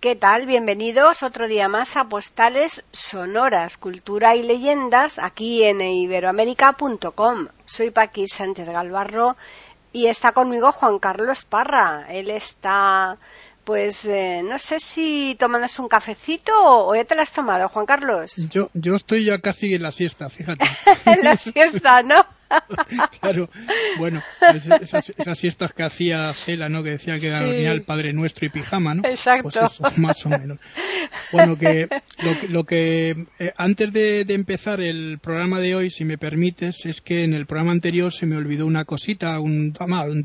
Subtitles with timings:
[0.00, 0.44] ¿Qué tal?
[0.44, 7.48] Bienvenidos otro día más a Postales Sonoras, Cultura y Leyendas aquí en iberoamérica.com.
[7.64, 9.36] Soy Paqui Sánchez Galvarro
[9.94, 12.04] y está conmigo Juan Carlos Parra.
[12.10, 13.16] Él está,
[13.64, 17.86] pues, eh, no sé si tomándose un cafecito o ya te lo has tomado, Juan
[17.86, 18.36] Carlos.
[18.50, 20.62] Yo, yo estoy ya casi en la siesta, fíjate.
[21.06, 22.22] en la siesta, ¿no?
[23.20, 23.48] claro,
[23.98, 26.82] bueno, pues esas, esas, siestas que hacía Cela, ¿no?
[26.82, 27.64] Que decía que era sí.
[27.64, 29.02] el Padre Nuestro y pijama, ¿no?
[29.04, 29.42] Exacto.
[29.42, 30.58] Pues eso, más o menos.
[31.32, 31.88] Bueno, que
[32.22, 36.86] lo, lo que eh, antes de, de, empezar el programa de hoy, si me permites,
[36.86, 39.72] es que en el programa anterior se me olvidó una cosita, un,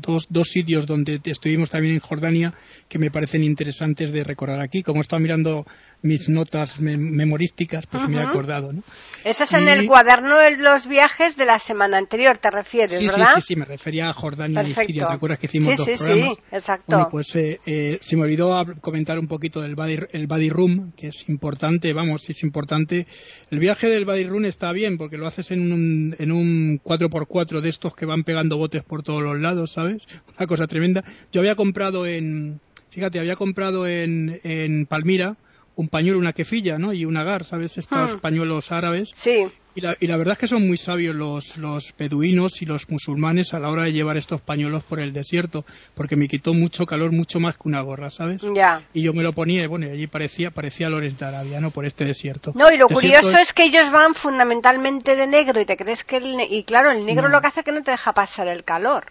[0.00, 2.54] dos, dos sitios donde estuvimos también en Jordania
[2.88, 4.82] que me parecen interesantes de recordar aquí.
[4.82, 5.66] Como estaba mirando
[6.02, 8.10] mis notas memorísticas, pues uh -huh.
[8.10, 8.82] me he acordado, ¿no?
[9.24, 9.56] Eso es y...
[9.56, 13.34] en el cuaderno de los viajes de la semana anterior, te refieres, sí, ¿verdad?
[13.36, 14.82] Sí, sí, sí, me refería a Jordania Perfecto.
[14.82, 16.36] y Siria, ¿te acuerdas que hicimos sí, dos sí, programas?
[16.36, 16.84] Sí, exacto.
[16.88, 20.92] Bueno, pues eh, eh, se me olvidó comentar un poquito del body, el body room,
[20.96, 23.06] que es importante, vamos, es importante.
[23.50, 27.60] El viaje del body room está bien, porque lo haces en un, en un 4x4
[27.60, 30.06] de estos que van pegando botes por todos los lados, ¿sabes?
[30.38, 31.02] Una cosa tremenda.
[31.32, 35.36] Yo había comprado en, fíjate, había comprado en, en Palmira,
[35.74, 36.92] un pañuelo, una quefilla, ¿no?
[36.92, 37.78] Y un agar, ¿sabes?
[37.78, 38.18] Estos Hmm.
[38.20, 39.10] pañuelos árabes.
[39.14, 39.46] Sí.
[39.74, 42.88] Y la, y la verdad es que son muy sabios los, los beduinos y los
[42.90, 46.84] musulmanes a la hora de llevar estos pañuelos por el desierto, porque me quitó mucho
[46.84, 48.42] calor, mucho más que una gorra, ¿sabes?
[48.54, 48.82] Ya.
[48.92, 51.70] Y yo me lo ponía y bueno, y allí parecía, parecía Lorenz de Arabia, ¿no?
[51.70, 52.52] Por este desierto.
[52.54, 53.52] No, y lo Desierto curioso es...
[53.54, 57.28] que ellos van fundamentalmente de negro y te crees que el, y claro, el negro
[57.28, 57.28] No.
[57.28, 59.04] lo que hace es que no te deja pasar el calor.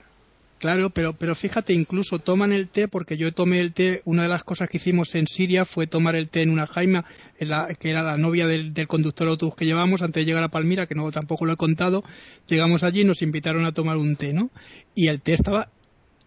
[0.61, 4.29] Claro, pero, pero fíjate, incluso toman el té, porque yo tomé el té, una de
[4.29, 7.03] las cosas que hicimos en Siria fue tomar el té en una jaima,
[7.39, 10.25] en la- que era la novia del, del conductor de autobús que llevamos antes de
[10.25, 12.03] llegar a Palmira, que no tampoco lo he contado.
[12.47, 14.51] Llegamos allí y nos invitaron a tomar un té, ¿no?
[14.93, 15.69] Y el té estaba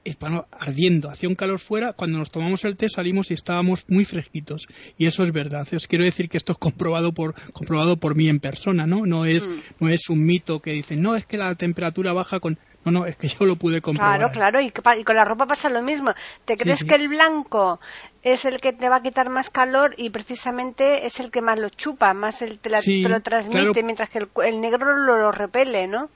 [0.02, 4.04] hispano ardiendo, hacía un calor fuera, cuando nos tomamos el té salimos y estábamos muy
[4.04, 4.66] fresquitos.
[4.98, 5.66] Y eso es verdad.
[5.72, 9.06] Os quiero decir que esto es comprobado por, comprobado por mí en persona, ¿no?
[9.06, 9.60] No es, Mm.
[9.78, 12.58] no es un mito que dicen, no, es que la temperatura baja con...
[12.84, 14.18] No, no, es que yo lo pude comprobar.
[14.18, 16.12] Claro, claro, y, con la ropa pasa lo mismo.
[16.44, 16.86] ¿Te crees sí.
[16.86, 17.80] que el blanco
[18.22, 21.58] es el que te va a quitar más calor y precisamente es el que más
[21.58, 23.84] lo chupa, más el, te, la- Sí, te lo transmite, claro.
[23.84, 26.10] mientras que el, el negro lo, lo repele, ¿no?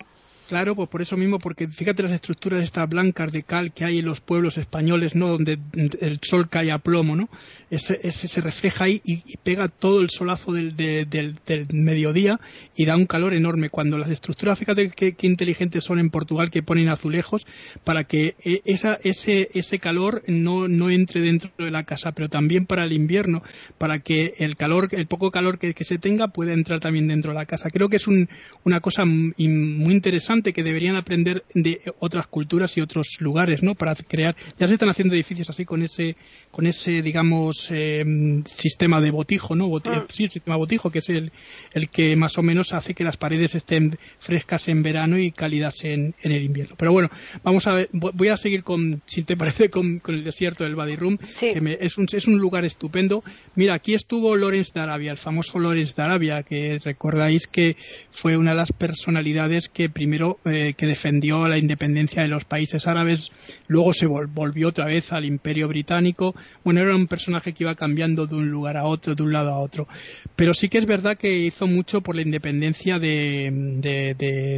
[0.48, 3.98] Claro, pues por eso mismo, porque fíjate las estructuras estas blancas de cal que hay
[3.98, 5.28] en los pueblos españoles, ¿no?
[5.28, 7.28] Donde el sol cae a plomo, ¿no?
[7.70, 11.36] Ese, se refleja ahí y, pega todo el solazo del, de- del,
[11.70, 12.40] mediodía
[12.74, 13.68] y da un calor enorme.
[13.68, 17.46] Cuando las estructuras, fíjate qué, inteligentes son en Portugal que ponen azulejos
[17.84, 22.30] para que eh, esa, ese, ese calor no, no entre dentro de la casa, pero
[22.30, 23.42] también para el invierno,
[23.76, 27.38] para que el calor, el poco calor que, se tenga pueda entrar también dentro de
[27.38, 27.68] la casa.
[27.68, 28.30] Creo que es un,
[28.64, 33.74] una cosa muy interesante que deberían aprender de otras culturas y otros lugares, ¿no?
[33.74, 36.16] Para crear, ya se están haciendo edificios así con ese,
[36.50, 38.04] con ese, digamos, eh,
[38.46, 39.68] sistema de botijo, ¿no?
[39.68, 40.06] Boti- Mm.
[40.08, 41.32] Sí, el sistema botijo, que es el,
[41.72, 45.82] el que más o menos hace que las paredes estén frescas en verano y cálidas
[45.84, 46.74] en, en el invierno.
[46.78, 47.08] Pero bueno,
[47.42, 50.64] vamos a ver, vo- voy a seguir con, si te parece, con, con el desierto
[50.64, 51.50] del Wadi Rum, Sí.
[51.52, 53.22] que me- es, un, es un lugar estupendo.
[53.54, 57.76] Mira, aquí estuvo Lorenz de Arabia, el famoso Lorenz de Arabia, que recordáis que
[58.10, 62.86] fue una de las personalidades que primero eh, que defendió la independencia de los países
[62.86, 63.30] árabes,
[63.66, 66.34] luego se vol- volvió otra vez al Imperio Británico.
[66.64, 69.50] Bueno, era un personaje que iba cambiando de un lugar a otro, de un lado
[69.52, 69.88] a otro.
[70.36, 73.50] Pero sí que es verdad que hizo mucho por la independencia de,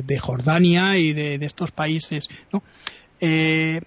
[0.04, 2.28] de, Jordania y de, estos países.
[3.20, 3.81] Eh,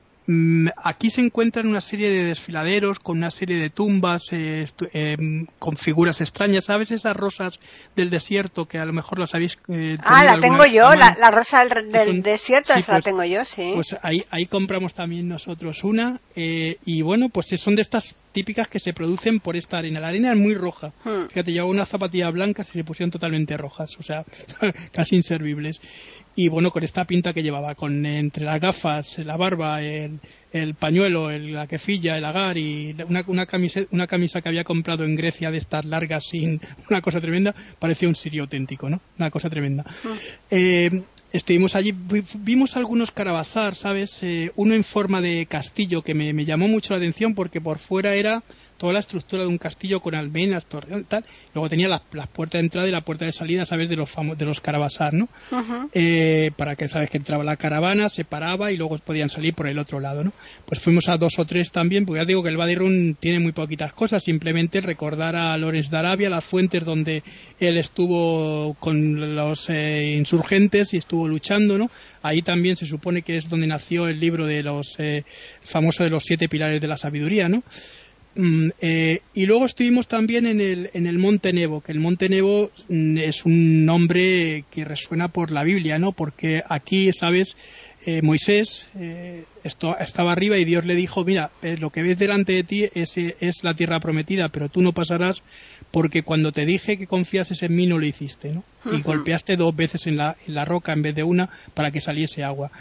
[0.78, 5.18] aquí se encuentran una serie de desfiladeros con una serie de tumbas eh, eh,
[5.60, 6.66] con figuras extrañas.
[6.66, 7.60] ¿Sabes esas rosas
[7.96, 11.30] del desierto que a lo mejor las habéis eh, Ah, la tengo yo, la, la
[11.32, 13.72] rosa del, del son- desierto, sí, esa la pues- tengo yo, sí.
[13.74, 18.68] Pues ahí, ahí compramos también nosotros una eh, y bueno, pues son de estas típicas
[18.68, 20.00] que se producen por esta arena.
[20.02, 20.92] La arena es muy roja.
[21.06, 21.28] Hmm.
[21.30, 24.26] Fíjate, llevaba unas zapatillas blancas y se pusieron totalmente rojas, o sea,
[24.92, 25.80] casi inservibles.
[26.36, 30.20] Y bueno, con esta pinta que llevaba, con entre las gafas, la barba, el,
[30.52, 34.64] el pañuelo, el- la quefilla, el agar y una, una, camisa, una camisa que había
[34.64, 36.60] comprado en Grecia de estas largas sin
[36.90, 39.00] una cosa tremenda, parecía un sirio auténtico, ¿no?
[39.20, 39.86] Una cosa tremenda.
[40.50, 41.04] Eh,
[41.34, 44.22] estuvimos allí, vi- vimos algunos carabazar, ¿sabes?
[44.24, 48.16] Eh, uno en forma de castillo que me llamó mucho la atención porque por fuera
[48.16, 48.44] era
[48.84, 51.24] toda la estructura de un castillo con almenas, torreón, tal.
[51.54, 53.88] Luego tenía las, puertas de entrada y la puerta de salida, ¿sabes?
[53.88, 55.30] De los de los caravasar, ¿no?
[55.94, 57.10] Eh, para que, ¿sabes?
[57.10, 60.34] Que entraba la caravana, se paraba y luego podían salir por el otro lado, ¿no?
[60.66, 63.54] Pues fuimos a dos o tres también, porque ya digo que el Badirun tiene muy
[63.54, 67.24] poquitas cosas, simplemente recordar a Lorenz de Arabia, las fuentes donde
[67.62, 71.90] él estuvo con los eh, insurgentes y estuvo luchando, ¿no?
[72.22, 75.24] Ahí también se supone que es donde nació el libro de los eh,
[75.62, 77.64] famoso de los siete pilares de la sabiduría, ¿no?
[78.36, 82.30] Mm, eh, y luego estuvimos también en el, en el Monte Nebo, que el Monte
[82.30, 86.14] Nebo mm, es un nombre que resuena por la Biblia, ¿no?
[86.14, 87.56] Porque aquí, ¿sabes?
[88.06, 92.64] Eh, Moisés eh, estaba arriba y Dios le dijo, mira, lo que ves delante de
[92.64, 95.42] ti es, es, la tierra prometida, pero tú no pasarás
[95.90, 98.66] porque cuando te dije que confiases en mí no lo hiciste, ¿no?
[98.92, 102.02] Y golpeaste dos veces en la, en la roca en vez de una para que
[102.02, 102.72] saliese agua.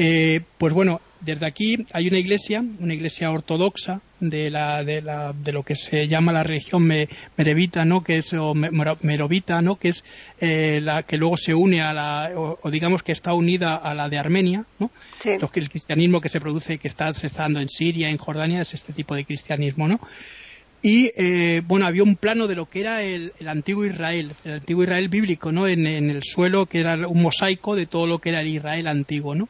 [0.00, 5.32] Eh, pues bueno, desde aquí hay una iglesia, una iglesia ortodoxa de, la, de, la,
[5.32, 6.88] de lo que se llama la religión
[7.36, 8.04] merevita, ¿no?
[8.04, 9.74] Que es o merovita, ¿no?
[9.74, 10.04] Que es
[10.40, 14.08] eh, la que luego se une a la, o, digamos que está unida a la
[14.08, 14.92] de Armenia, ¿no?
[15.24, 18.74] el cristianismo que se produce, que está, se está dando en Siria, en Jordania, es
[18.74, 19.98] este tipo de cristianismo, ¿no?
[20.80, 24.84] y eh, bueno había un plano de lo que era el, antiguo Israel el antiguo
[24.84, 28.28] Israel bíblico no en, en, el suelo que era un mosaico de todo lo que
[28.28, 29.48] era el Israel antiguo no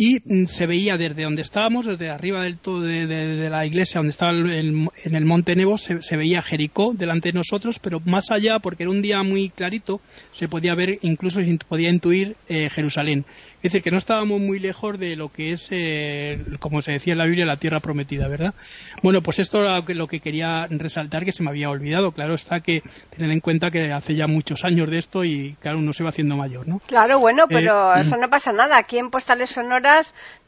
[0.00, 4.10] y mm, se veía desde donde estábamos, desde arriba del todo de, la iglesia donde
[4.10, 8.84] estaba en el Monte Nebo, se, veía Jericó delante de nosotros, pero más allá, porque
[8.84, 10.00] era un día muy clarito,
[10.32, 13.24] se podía ver, incluso se podía intuir eh, Jerusalén.
[13.56, 17.14] Es decir, que no estábamos muy lejos de lo que es, eh, como se decía
[17.14, 18.54] en la Biblia, la tierra prometida, ¿verdad?
[19.02, 22.12] Bueno, pues esto era lo que quería resaltar, que se me había olvidado.
[22.12, 25.78] Claro está que tener en cuenta que hace ya muchos años de esto y, claro,
[25.78, 26.78] uno se va haciendo mayor, ¿no?
[26.86, 28.78] Claro, bueno, pero eh, eso no pasa nada.
[28.78, 29.87] Aquí en Postales Sonoras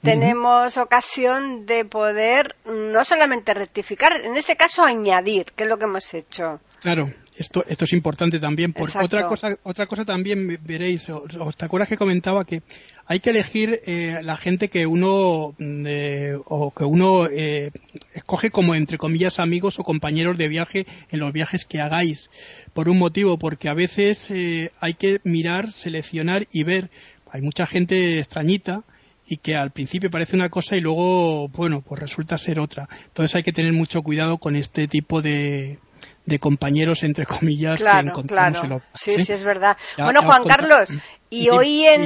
[0.03, 5.85] tenemos ocasión de poder no solamente rectificar, en este caso añadir, que es lo que
[5.85, 6.61] hemos hecho.
[6.81, 8.73] Claro, esto, esto es importante también.
[8.73, 12.63] Por otra cosa, otra cosa también veréis, os, te acuerdas que comentaba que
[13.07, 17.71] hay que elegir eh, la gente que uno mm, eh, o que uno eh,
[18.15, 22.31] escoge como entre comillas amigos o compañeros de viaje en los viajes que hagáis.
[22.73, 24.31] Por un motivo, porque a veces
[24.79, 26.91] hay que mirar, seleccionar y ver.
[27.33, 28.85] Hay mucha gente extrañita
[29.31, 32.89] y que al principio parece una cosa y luego, bueno, pues resulta ser otra.
[33.07, 35.79] Entonces hay que tener mucho cuidado con este tipo de,
[36.27, 38.83] de compañeros, entre comillas, que encontramos claro.
[38.93, 39.77] sí, sí, es verdad.
[39.97, 40.91] bueno, Juan Carlos,
[41.31, 42.03] y, hoy en...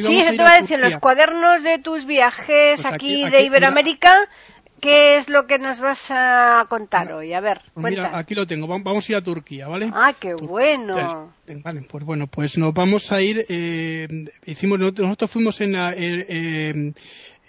[0.00, 3.42] sí, eso te va a decir, en los cuadernos de tus viajes pues aquí, de
[3.42, 4.12] Iberoamérica...
[4.80, 7.32] ¿Qué es lo que nos vas a contar hoy?
[7.32, 8.66] A ver, pues Mira, aquí lo tengo.
[8.66, 9.90] Vamos a ir a Turquía, ¿vale?
[9.92, 11.32] Ah, qué bueno.
[11.46, 13.44] Vale, pues bueno, pues nos vamos a ir.
[13.48, 14.08] Eh,
[14.46, 16.92] hicimos nosotros fuimos en la, eh, eh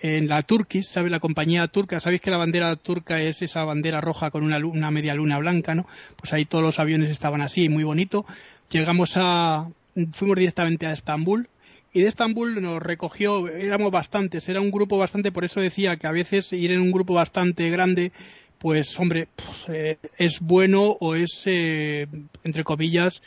[0.01, 1.09] en la Turkish, ¿sabe?
[1.09, 4.91] La compañía turca, sabéis que la bandera turca es esa bandera roja con una, una,
[4.91, 5.85] media luna blanca, ¿no?
[6.15, 8.25] Pues ahí todos los aviones estaban así, muy bonito.
[8.69, 9.67] Llegamos a,
[10.13, 11.49] fuimos directamente a Estambul
[11.93, 16.07] y de Estambul nos recogió, éramos bastantes, era un grupo bastante, por eso decía que
[16.07, 18.11] a veces ir en un grupo bastante grande,
[18.59, 22.07] pues hombre, pues, eh, es bueno o es, eh,
[22.43, 23.21] entre comillas,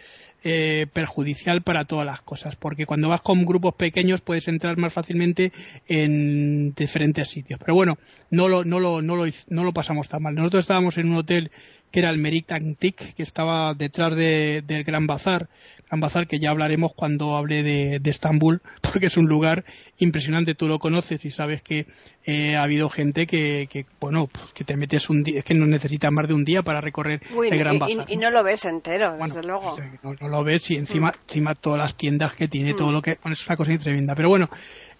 [0.44, 4.92] eh, perjudicial para todas las cosas, porque cuando vas con grupos pequeños puedes entrar más
[4.92, 5.52] fácilmente
[5.86, 7.60] en diferentes sitios.
[7.60, 7.96] Pero bueno,
[8.30, 10.34] no lo, no lo, no lo, no lo pasamos tan mal.
[10.34, 11.52] Nosotros estábamos en un hotel
[11.92, 15.48] que era el Meritantic, que estaba detrás de, del Gran Bazar,
[15.86, 19.64] Gran Bazar que ya hablaremos cuando hable de, Estambul, porque es un lugar
[19.98, 21.86] impresionante, tú lo conoces y sabes que
[22.24, 25.54] eh, ha habido gente que, que bueno, pues que te metes un día, es que
[25.54, 28.06] no necesitas más de un día para recorrer el Gran Bazar.
[28.08, 28.30] Y, ¿no?
[28.30, 29.76] lo ves entero, desde luego.
[30.02, 31.20] Pues, no, lo ves y encima, mm.
[31.28, 32.92] encima todas las tiendas que tiene, todo mm.
[32.92, 34.14] lo que, bueno, es una cosa tremenda.
[34.14, 34.48] Pero bueno,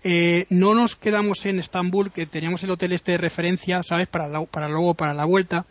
[0.04, 4.08] eh, no nos quedamos en Estambul, que teníamos el hotel este de referencia, ¿sabes?
[4.08, 5.64] Para, para luego, para la vuelta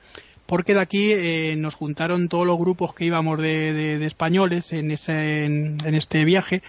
[0.51, 5.45] porque de aquí eh, nos juntaron todos los grupos que íbamos de, españoles en, ese,
[5.45, 6.61] en, este viaje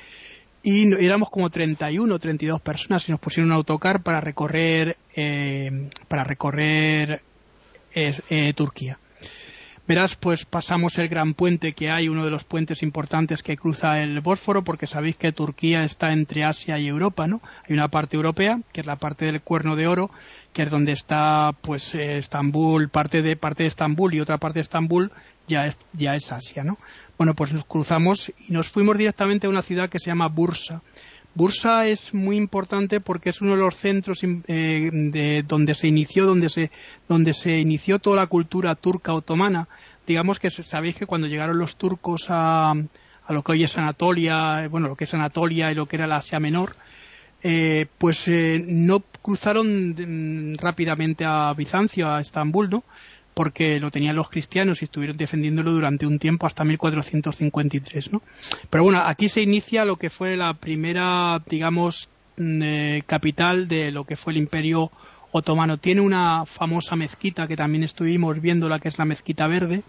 [0.63, 5.89] y éramos como 31 o 32 personas y nos pusieron un autocar para recorrer eh,
[6.07, 7.23] para recorrer
[7.93, 9.01] eh, Turquía.
[9.95, 14.03] Verás, pues pasamos el gran puente que hay, uno de los puentes importantes que cruza
[14.03, 17.43] el Bósforo, porque sabéis que Turquía está entre Asia y Europa, ¿no?
[17.69, 20.11] Hay una parte europea, que es la parte del Cuerno de Oro,
[20.55, 24.61] que es donde está, pues, eh, Estambul, parte de parte de Estambul y otra parte
[24.61, 25.13] de Estambul
[25.47, 26.79] ya es, ya es Asia, ¿no?
[27.19, 30.81] Bueno, pues nos cruzamos y nos fuimos directamente a una ciudad que se llama Bursa.
[31.35, 36.27] Bursa es muy importante porque es uno de los centros eh, de donde se inició,
[36.27, 36.71] donde se,
[37.09, 39.69] donde se inició toda la cultura turca otomana.
[40.07, 44.69] Digamos que sabéis que cuando llegaron los turcos a, a lo que hoy es Anatolia,
[44.69, 46.75] bueno, lo que es Anatolia y lo que era la Asia Menor,
[47.43, 52.85] eh, pues eh, no cruzaron mm, rápidamente a Bizancio, a Estambul, ¿no?
[53.35, 58.23] Porque lo tenían los cristianos y estuvieron defendiéndolo durante un tiempo hasta 1453, ¿no?
[58.69, 63.91] Pero bueno, aquí se inicia lo que fue la primera, digamos, mm, eh, capital de
[63.91, 64.91] lo que fue el Imperio
[65.33, 65.79] Otomano.
[65.79, 69.83] Tiene una famosa mezquita que también estuvimos viendo, la que es la mezquita verde,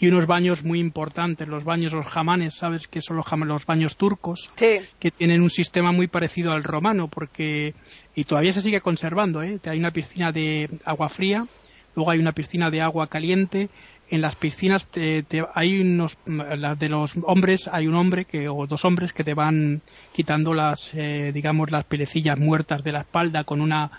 [0.00, 2.88] y unos baños muy importantes, los baños, los jamanes, ¿sabes?
[2.88, 7.74] Que son los, los baños turcos, que tienen un sistema muy parecido al romano, porque,
[8.16, 9.60] y todavía se sigue conservando, ¿eh?
[9.66, 11.46] Hay una piscina de agua fría,
[11.94, 13.68] luego hay una piscina de agua caliente,
[14.10, 14.88] en las piscinas
[15.54, 19.34] hay unos, las de los hombres, hay un hombre que, o dos hombres que te
[19.34, 19.82] van
[20.12, 23.90] quitando las, eh, digamos, las pelecillas muertas de la espalda con una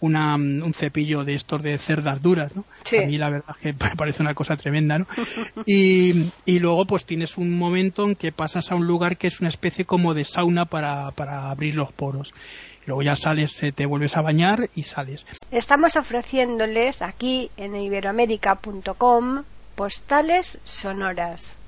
[0.00, 2.64] una, un cepillo de estos de cerdas duras, ¿no?
[3.02, 5.06] A mí la verdad que me parece una cosa tremenda, ¿no?
[5.66, 9.40] y, y, luego pues tienes un momento en que pasas a un lugar que es
[9.40, 12.34] una especie como de sauna para, para abrir los poros.
[12.86, 15.26] Luego ya sales, te vuelves a bañar y sales.
[15.50, 21.58] Estamos ofreciéndoles aquí en iberoamérica.com postales sonoras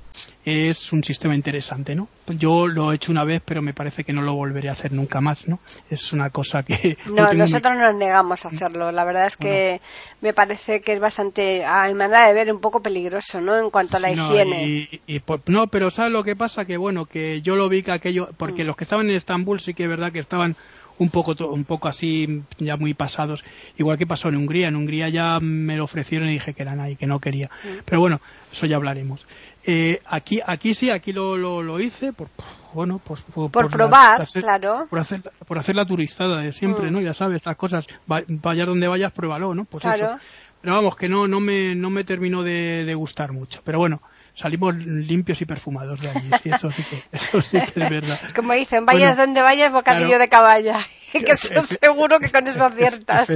[0.44, 2.08] es un sistema interesante, ¿no?
[2.26, 4.92] Yo lo he hecho una vez, pero me parece que no lo volveré a hacer
[4.92, 5.60] nunca más, ¿no?
[5.90, 6.96] Es una cosa que...
[7.06, 8.92] No, nosotros nos negamos a hacerlo.
[8.92, 9.80] La verdad es que
[10.20, 13.58] me parece que es bastante, a mi manera de ver, un poco peligroso, ¿no?
[13.58, 14.88] En cuanto a la higiene.
[15.06, 16.64] Y, pues, no, pero ¿sabes lo que pasa?
[16.64, 18.30] Que bueno, que yo lo vi que aquello...
[18.36, 18.66] Porque mm.
[18.66, 20.56] los que estaban en Estambul sí que es verdad que estaban
[20.98, 23.44] un poco un poco así ya muy pasados
[23.76, 24.68] igual que pasó en Hungría.
[24.68, 27.50] En Hungría ya me lo ofrecieron y dije que era nadie que no quería.
[27.64, 27.82] Mm.
[27.84, 28.20] pero bueno
[28.52, 29.26] eso ya hablaremos.
[29.64, 32.28] Eh, aquí aquí sí aquí lo, lo, hice por
[32.72, 34.86] bueno pues por, probar claro.
[34.88, 36.92] por hacer por hacer la turistada de siempre mm.
[36.92, 40.16] no ya sabes estas cosas vayas donde vayas pruébalo no pues eso.
[40.60, 43.60] Pero vamos que no no me no me terminó de, de gustar mucho.
[43.64, 44.00] Pero bueno
[44.38, 46.30] salimos limpios y perfumados de allí.
[46.44, 48.18] eso, sí que, eso sí que es verdad.
[48.36, 50.78] Como dicen, vayas donde vayas, bocadillo de caballa.
[51.12, 53.28] que eso seguro que con eso aciertas.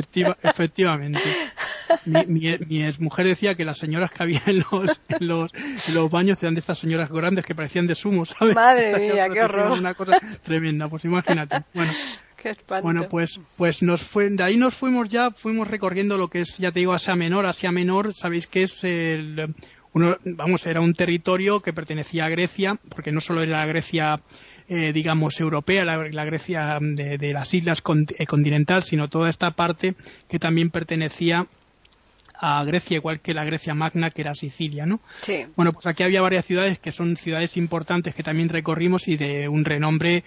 [0.43, 1.21] efectivamente.
[2.05, 5.51] Mi, mi, mi mujer decía que las señoras que había en los, en los,
[5.93, 8.55] los baños eran de estas señoras grandes que parecían de sumo, ¿sabes?
[8.55, 9.73] Madre mía, qué horror.
[9.73, 11.65] Una cosa tremenda, pues imagínate.
[11.75, 11.93] Bueno.
[12.83, 16.59] Bueno, pues, pues nos fue, de ahí nos fuimos ya, fuimos recorriendo lo que es,
[16.59, 17.47] ya te digo, Asia Menor.
[17.47, 19.55] Asia Menor, sabéis que es el,
[19.95, 24.21] uno, vamos, era un territorio que pertenecía a Grecia, porque no solo era la Grecia,
[24.69, 27.83] eh, digamos, europea, la, Grecia de, las islas
[28.19, 29.95] eh, continental, sino toda esta parte
[30.29, 31.47] que también pertenecía
[32.41, 35.01] a Grecia, igual que la Grecia Magna, que era Sicilia, ¿no?
[35.23, 35.47] Sí.
[35.55, 39.49] Bueno, pues aquí había varias ciudades que son ciudades importantes que también recorrimos y de
[39.49, 40.25] un renombre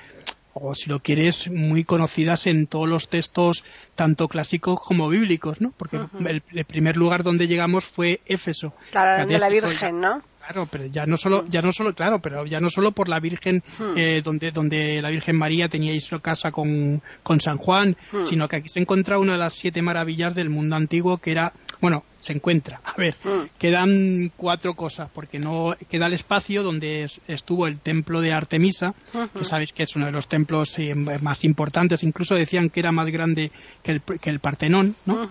[0.58, 5.74] o si lo quieres, muy conocidas en todos los textos, tanto clásicos como bíblicos, ¿no?
[5.76, 8.74] Porque el, primer lugar donde llegamos fue Éfeso.
[8.90, 10.22] Claro, de la Virgen, ¿no?
[10.46, 13.20] Claro, pero ya no solo, ya no solo, claro, pero ya no solo por la
[13.20, 13.98] Virgen, hmm.
[13.98, 18.26] eh, donde, donde la Virgen María tenía su casa con, con San Juan, hmm.
[18.26, 21.52] sino que aquí se encuentra una de las siete maravillas del mundo antiguo, que era,
[21.82, 22.82] bueno, se encuentra.
[22.84, 23.50] A ver, hmm.
[23.58, 28.94] quedan cuatro cosas, porque no queda el espacio donde estuvo el templo de Artemisa,
[29.38, 32.92] que sabéis que es uno de los templos eh, más importantes, incluso decían que era
[32.92, 33.52] más grande
[33.84, 35.30] que el, que el Partenón, ¿no?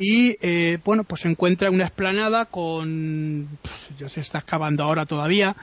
[0.00, 5.54] y eh, bueno pues se encuentra una explanada con pues, se está excavando ahora todavía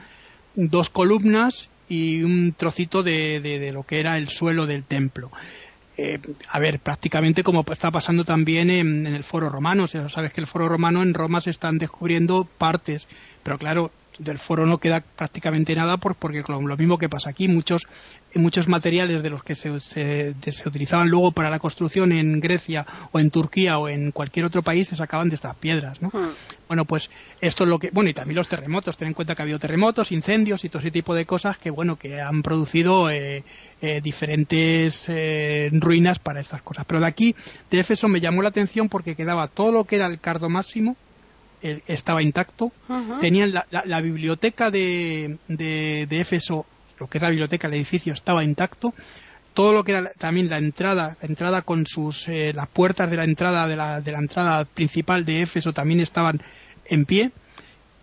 [0.54, 5.32] dos columnas y un trocito de, de, lo que era el suelo del templo
[6.00, 9.82] eh, a ver, prácticamente como está pasando también en, el foro romano.
[9.82, 13.08] O sea, sabes que el foro romano en Roma se están descubriendo partes,
[13.42, 17.86] pero claro, del foro no queda prácticamente nada porque lo mismo que pasa aquí, muchos,
[18.34, 20.34] muchos materiales de los que se, se,
[20.66, 24.88] utilizaban luego para la construcción en Grecia o en Turquía o en cualquier otro país
[24.88, 26.08] se sacaban de estas piedras, ¿no?
[26.08, 26.32] Hmm.
[26.66, 27.10] Bueno, pues
[27.40, 29.58] esto es lo que, bueno, y también los terremotos, ten en cuenta que ha habido
[29.58, 33.44] terremotos, incendios y todo ese tipo de cosas que, bueno, que han producido eh,
[33.80, 36.84] eh, diferentes eh, ruinas para estas cosas.
[36.86, 37.34] Pero de aquí,
[37.70, 40.96] de Éfeso, me llamó la atención porque quedaba todo lo que era el cardo máximo,
[41.62, 42.72] estaba intacto.
[43.20, 46.66] Tenían la, biblioteca de, de, Éfeso,
[46.98, 48.94] lo que es la biblioteca, el edificio, estaba intacto.
[49.54, 53.16] Todo lo que era también la entrada, la entrada con sus eh, las puertas de
[53.16, 56.40] la entrada de la, de la entrada principal de Éfeso también estaban
[56.86, 57.32] en pie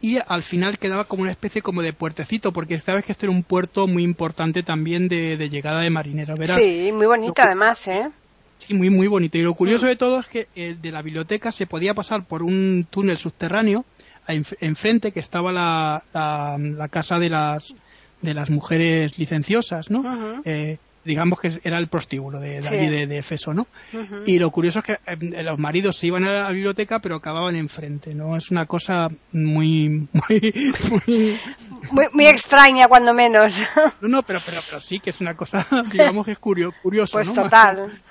[0.02, 3.34] y al final quedaba como una especie como de puertecito, porque sabes que este era
[3.34, 6.38] un puerto muy importante también de, llegada de marineros.
[6.54, 8.12] Sí, muy bonito además, ¿eh?
[8.66, 9.38] Sí, muy, muy bonito.
[9.38, 12.42] Y lo curioso de todo es que eh, de la biblioteca se podía pasar por
[12.42, 13.86] un túnel subterráneo
[14.28, 17.76] enfrente que estaba la, la, casa de las
[18.24, 20.42] de las mujeres licenciosas, ¿no?
[20.46, 23.68] eh, digamos que era el prostíbulo de, de, de, Efeso, ¿no?
[24.26, 27.56] Y lo curioso es que eh, los maridos se iban a la biblioteca pero acababan
[27.56, 28.36] enfrente, ¿no?
[28.36, 31.40] Es una cosa muy, muy,
[31.92, 33.58] muy, muy extraña cuando menos.
[34.02, 37.14] No, no, pero, pero, pero sí que es una cosa, digamos que es curio, curioso,
[37.14, 37.44] Pues ¿no?
[37.44, 38.02] total.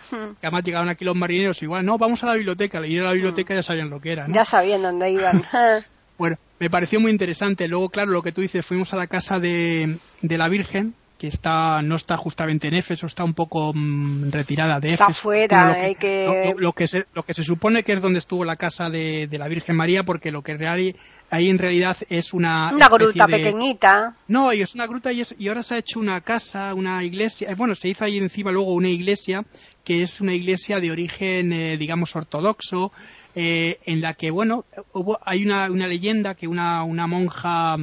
[0.40, 3.12] Que además llegaron aquí los marineros igual, no, vamos a la biblioteca, ir a la
[3.12, 4.34] biblioteca ya sabían lo que era, ¿no?
[4.34, 5.42] Ya sabían dónde iban.
[6.16, 7.66] Bueno, me pareció muy interesante.
[7.66, 11.28] Luego, claro, lo que tú dices, fuimos a la casa de, de la Virgen, que
[11.28, 15.20] está no está justamente en Éfeso, está un poco mm, retirada de Está Éfeso.
[15.22, 18.02] fuera, Bueno, lo, hay que, que- lo- que se, lo que se supone que es
[18.02, 20.94] donde estuvo la casa de, de la Virgen María, porque lo que real,
[21.30, 22.70] ahí en realidad es una...
[22.74, 24.14] Una gruta de- pequeñita.
[24.26, 27.04] No, y es una gruta y, es- y ahora se ha hecho una casa, una
[27.04, 27.48] iglesia.
[27.50, 29.44] eh, Bueno, se hizo ahí encima luego una iglesia
[29.84, 32.90] que es una iglesia de origen, eh, digamos, ortodoxo,
[33.36, 37.76] eh, en la que, bueno, hubo, hay una, una leyenda que una, una monja,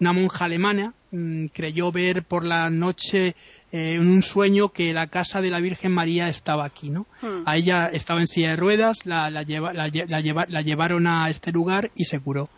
[0.00, 3.34] una monja alemana mm, creyó ver por la noche
[3.72, 7.06] eh, en un sueño que la casa de la Virgen María estaba aquí, ¿no?
[7.22, 7.42] Hmm.
[7.46, 10.62] A ella estaba en silla de ruedas, la, la, lleva- la lle- la lleva- la
[10.62, 12.48] llevaron a este lugar y se curó.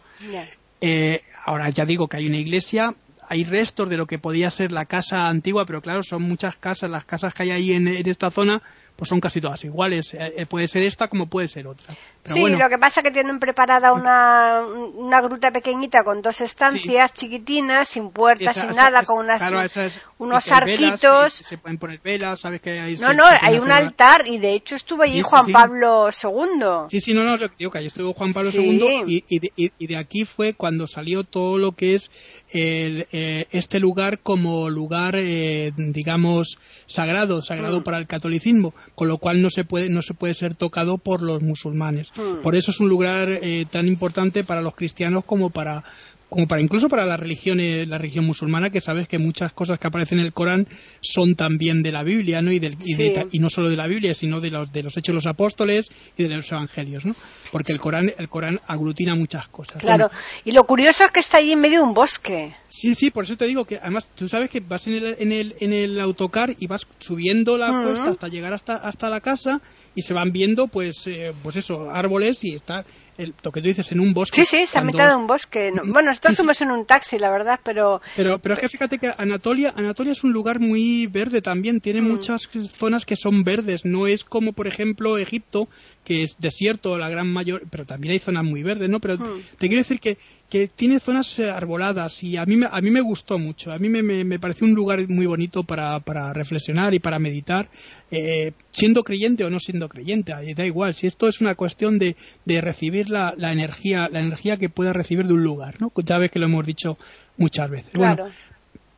[0.81, 2.95] Eh, ahora ya digo que hay una iglesia,
[3.29, 6.91] hay restos de lo que podía ser la casa antigua, pero claro, son muchas casas,
[6.91, 8.61] las casas que hay ahí en, en esta zona,
[8.95, 10.13] pues son casi todas iguales.
[10.15, 11.95] Eh, eh, puede ser esta como puede ser otra.
[12.27, 14.63] Pero sí, bueno, lo que pasa es que tienen preparada una,
[14.95, 19.41] una gruta pequeñita con dos estancias chiquitinas, sin puertas, esa- sin esa- nada, con unas,
[19.41, 21.33] claro, esa es- unos arquitos.
[21.35, 24.39] se pueden poner velas, sabes que hay No, se- no, se hay un altar y
[24.39, 25.47] de hecho estuvo allí Juan.
[25.53, 26.89] Pablo II.
[26.89, 28.51] Sí, sí, no, no, lo que digo que ahí estuvo Juan Pablo.
[28.53, 32.11] II y, y de, y- y de aquí fue cuando salió todo lo que es
[32.53, 37.83] el, eh, este lugar como lugar, eh, digamos, sagrado, sagrado Mm.
[37.85, 41.23] para el catolicismo, con lo cual no se puede, no se puede ser tocado por
[41.23, 42.11] los musulmanes.
[42.43, 45.85] Por eso es un lugar eh, tan importante para los cristianos como para
[46.29, 49.79] como para incluso para la religión eh, la religión musulmana que sabes que muchas cosas
[49.79, 50.67] que aparecen en el Corán
[51.01, 53.29] son también de la Biblia no y, del, y, de- Sí.
[53.33, 55.87] y no solo de la Biblia sino de los de los hechos de los apóstoles
[56.17, 57.15] y de los evangelios no
[57.53, 60.09] porque el Corán el Corán aglutina muchas cosas Claro.
[60.09, 62.55] Bueno, Y lo curioso es que está allí en medio de un bosque.
[62.67, 65.31] sí sí por eso te digo que además tú sabes que vas en el en
[65.33, 67.85] el, en el autocar y vas subiendo la Mm.
[67.85, 69.61] cuesta hasta llegar hasta hasta la casa
[69.95, 72.85] y se van viendo pues eh, pues eso árboles y está
[73.19, 75.27] el, lo que tú dices en un bosque Sí, sí, está en mitad de un
[75.27, 75.71] bosque.
[75.73, 76.43] No- Bueno, nosotros Sí, sí.
[76.43, 80.13] fuimos en un taxi, la verdad, pero Pero, pero es que fíjate que Anatolia, Anatolia
[80.13, 82.09] es un lugar muy verde también, tiene Mm.
[82.09, 82.49] muchas
[82.79, 85.69] zonas que son verdes, no es como por ejemplo Egipto,
[86.07, 89.01] que es desierto la gran mayor, pero también hay zonas muy verdes, ¿no?
[89.01, 89.41] Pero Mm.
[89.59, 90.17] te quiero decir que,
[90.49, 93.79] que tiene zonas eh, arboladas y a mí, me- a mí me gustó mucho, a
[93.81, 97.69] mí me, me, me pareció un lugar muy bonito para, para reflexionar y para meditar,
[98.13, 102.15] eh, siendo creyente o no siendo creyente, da igual, si esto es una cuestión de,
[102.45, 105.93] de recibir la, la energía, la energía que pueda recibir de un lugar, ¿no?
[106.05, 106.97] Ya ves que lo hemos dicho
[107.37, 107.93] muchas veces.
[107.95, 108.33] Bueno, claro.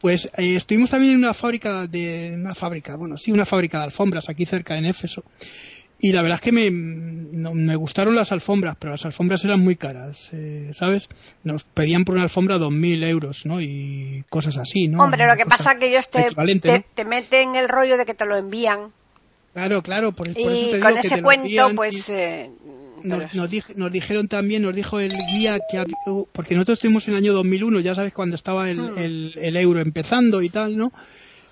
[0.01, 3.85] pues eh, estuvimos también en una fábrica de una fábrica, bueno, sí, una fábrica de
[3.85, 5.25] alfombras aquí cerca en Éfeso.
[6.01, 9.61] Y la verdad es que me, no- me gustaron las alfombras, pero las alfombras eran
[9.61, 11.09] muy caras, eh, ¿sabes?
[11.43, 13.61] Nos pedían por una alfombra 2.000 euros, ¿no?
[13.61, 15.03] Y cosas así, ¿no?
[15.03, 16.85] Hombre, lo que pasa es que ellos te, te, ¿no?
[16.95, 18.93] te meten el rollo de que te lo envían.
[19.53, 22.09] Claro, claro, por, por eso te Y digo con que ese te cuento, envían pues...
[22.11, 22.49] eh,
[23.03, 25.83] Nos, nos, dij- nos dijeron también, nos dijo el guía que
[26.33, 28.99] porque nosotros estuvimos en el año 2001, ya sabes cuando estaba el, Hmm.
[28.99, 30.93] el, el euro empezando y tal, ¿no?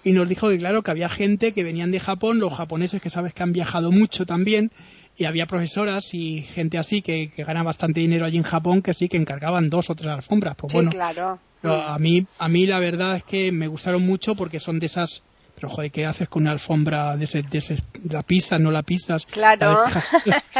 [0.06, 3.10] Y nos dijo que claro que había gente que venían de Japón, los japoneses que
[3.10, 4.70] sabes que han viajado mucho también,
[5.16, 8.94] y había profesoras y gente así que, que gana bastante dinero allí en Japón que
[8.94, 10.54] sí que encargaban dos o tres alfombras.
[10.56, 11.40] Pues sí, bueno, claro.
[11.60, 14.86] pero a mí, a mí la verdad es que me gustaron mucho porque son de
[14.86, 15.24] esas.
[15.58, 17.76] Pero joder, ¿qué haces con una alfombra de, ese, de ese-
[18.10, 19.24] la pisas, no la pisas?
[19.24, 19.84] Claro.
[19.86, 20.02] La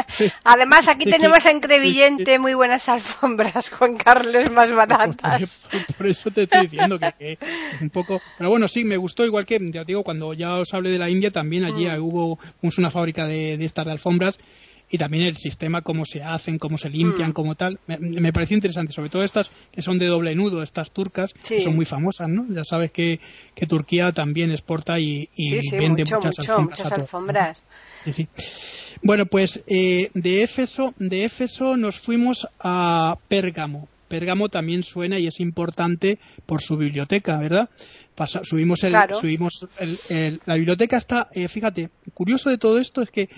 [0.45, 5.67] Además, aquí tenemos en Crevillente muy buenas alfombras, Juan Carlos, más baratas.
[5.71, 7.39] Por, por eso te estoy diciendo que,
[7.81, 8.23] un poco.
[8.39, 10.99] Pero bueno, sí, me gustó, igual que, ya te digo, cuando ya os hablé de
[10.99, 12.03] la India, también allí Mm.
[12.03, 12.39] hubo hubo
[12.79, 14.39] una fábrica de, de estas de alfombras
[14.91, 17.33] y también el sistema, cómo se hacen, cómo se limpian, Mm.
[17.33, 17.79] cómo tal.
[17.87, 21.57] Me, me pareció interesante, sobre todo estas que son de doble nudo, estas turcas, Sí.
[21.57, 22.47] que son muy famosas, ¿no?
[22.49, 23.19] Ya sabes que,
[23.55, 26.79] que Turquía también exporta y, y Sí, sí, vende mucho, muchas mucho, alfombras.
[26.79, 27.65] muchas alfombras.
[28.05, 28.29] Sí, sí.
[29.03, 33.89] Bueno, pues eh, de Éfeso, de Éfeso nos fuimos a Pérgamo.
[34.09, 37.69] Pérgamo también suena y es importante por su biblioteca, ¿verdad?
[38.15, 39.21] Pasa- subimos el, Claro.
[39.21, 43.29] subimos el- el- la biblioteca está, eh, fíjate, curioso de todo esto es que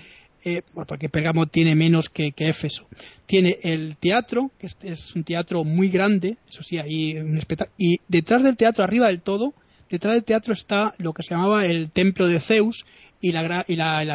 [0.43, 2.87] eh, porque Pérgamo tiene menos que, Éfeso.
[3.25, 7.75] Tiene el teatro, que es, un teatro muy grande, eso sí, hay un espectáculo.
[7.77, 9.53] Y detrás del teatro, arriba del todo,
[9.89, 12.85] detrás del teatro está lo que se llamaba el templo de Zeus
[13.21, 13.65] y la,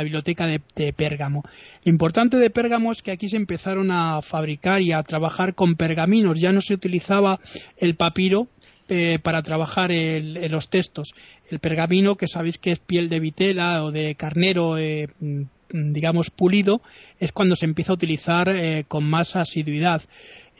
[0.02, 1.44] biblioteca de, de Pérgamo.
[1.84, 5.74] Lo importante de Pérgamo es que aquí se empezaron a fabricar y a trabajar con
[5.74, 6.40] pergaminos.
[6.40, 7.38] Ya no se utilizaba
[7.76, 8.48] el papiro,
[8.86, 9.90] eh, para trabajar
[10.50, 11.14] los textos.
[11.48, 15.08] El pergamino, que sabéis que es piel de vitela o de carnero, eh,
[15.74, 16.82] digamos, pulido,
[17.18, 20.02] es cuando se empieza a utilizar eh, con más asiduidad.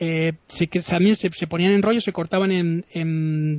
[0.01, 0.33] eh,
[0.89, 2.85] también se, ponían en rollo, se cortaban en,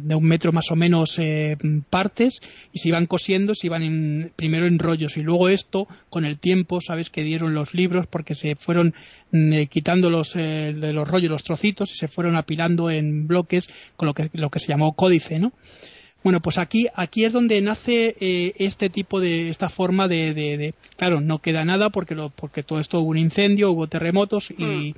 [0.08, 1.56] de un metro más o menos eh,
[1.90, 2.42] partes
[2.74, 6.82] y se iban cosiendo, se iban primero en rollos y luego esto, con el tiempo,
[6.82, 8.94] sabes que dieron los libros porque se fueron
[9.32, 13.70] mm, eh, quitando los, de los rollos, los trocitos y se fueron apilando en bloques
[13.96, 15.54] con lo que, lo que se llamó códice, ¿no?
[16.26, 18.16] Bueno, pues aquí, aquí es donde nace
[18.58, 23.00] este tipo de, esta forma de, claro, no queda nada porque, lo, porque todo esto
[23.00, 24.94] hubo un incendio, hubo terremotos y, mm.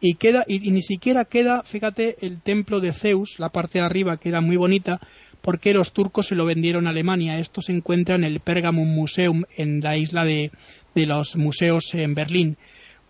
[0.00, 4.16] y queda y, ni siquiera queda fíjate el templo de Zeus la parte de arriba
[4.16, 4.98] que era muy bonita
[5.40, 7.38] porque los turcos se lo vendieron a Alemania.
[7.38, 10.50] Esto se encuentra en el Pergamon Museum en la isla de,
[10.96, 12.56] los museos en Berlín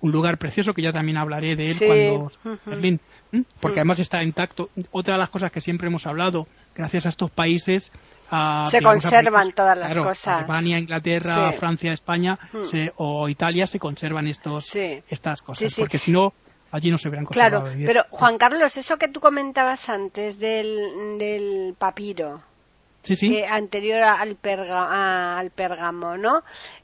[0.02, 3.00] un lugar precioso que ya también hablaré de él cuando Berlín
[3.60, 4.70] porque además está intacto.
[4.90, 7.90] Otra de las cosas que siempre hemos hablado gracias a estos países
[8.66, 10.38] se conservan todas las cosas.
[10.38, 12.38] Alemania, Inglaterra, Francia, España
[12.96, 15.74] o Italia se conservan estos, estas cosas.
[15.78, 16.32] porque si no,
[16.72, 21.18] allí no se verán cosas Claro, pero Juan Carlos, eso que tú comentabas antes del,
[21.18, 22.42] del papiro,
[23.02, 23.30] Sí, sí.
[23.30, 26.38] Que anterior al, perga, al Pérgamo, ¿no?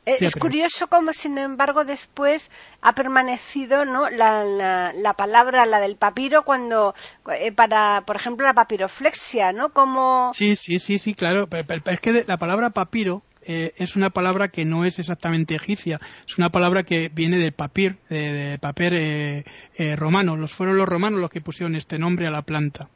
[0.04, 2.50] Eh, es curioso cómo, sin embargo, después
[2.82, 4.10] ha permanecido, ¿no?
[4.10, 6.94] La, la, palabra, la del papiro, cuando,
[7.32, 9.70] eh, para, por ejemplo, la papiroflexia, ¿no?
[9.70, 10.32] Como...
[10.34, 11.46] Sí, sí, sí, sí, claro.
[11.48, 15.98] Pero, es que la palabra papiro eh, es una palabra que no es exactamente egipcia,
[16.26, 19.44] es una palabra que viene del papir, de, papel eh,
[19.76, 20.36] eh, romano.
[20.36, 22.90] Los fueron los romanos los que pusieron este nombre a la planta.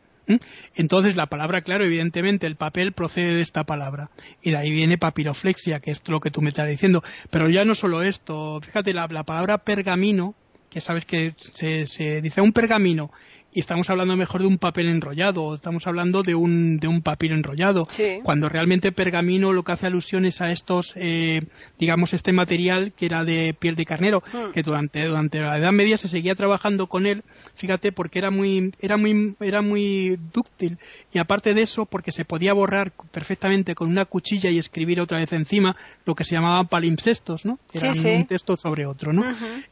[0.74, 4.10] Entonces la palabra, claro, evidentemente el papel procede de esta palabra.
[4.42, 7.02] Y de ahí viene papiroflexia, que es lo que tú me estás diciendo.
[7.30, 10.34] Pero ya no solo esto, fíjate la, palabra pergamino,
[10.70, 13.10] que sabes que se, se dice un pergamino
[13.54, 17.34] y estamos hablando mejor de un papel enrollado, estamos hablando de un, de un papiro
[17.34, 17.86] enrollado,
[18.22, 21.42] cuando realmente pergamino lo que hace alusión es a estos, eh,
[21.78, 24.52] digamos, este material que era de piel de carnero, hmm.
[24.52, 28.72] que durante, durante la Edad Media se seguía trabajando con él, fíjate, porque era muy,
[28.80, 30.78] era muy, era muy dúctil
[31.12, 35.18] y aparte de eso, porque se podía borrar perfectamente con una cuchilla y escribir otra
[35.18, 37.58] vez encima lo que se llamaban palimpsestos, ¿no?
[37.72, 39.22] Eran un texto sobre otro, ¿no?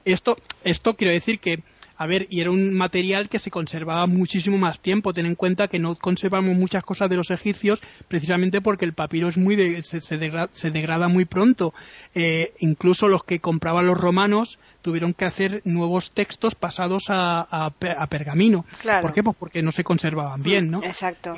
[0.04, 1.62] Esto, esto quiero decir que
[2.00, 5.12] a ver, y era un material que se conservaba muchísimo más tiempo.
[5.12, 9.28] Ten en cuenta que no conservamos muchas cosas de los egipcios precisamente porque el papiro
[9.28, 11.74] es muy se, degrada, muy pronto.
[12.14, 17.70] Eh, incluso los que compraban los romanos tuvieron que hacer nuevos textos pasados a,
[18.08, 18.64] pergamino.
[19.02, 19.22] ¿Por qué?
[19.22, 20.82] Pues porque no se conservaban bien, ¿no?
[20.82, 21.34] Exacto.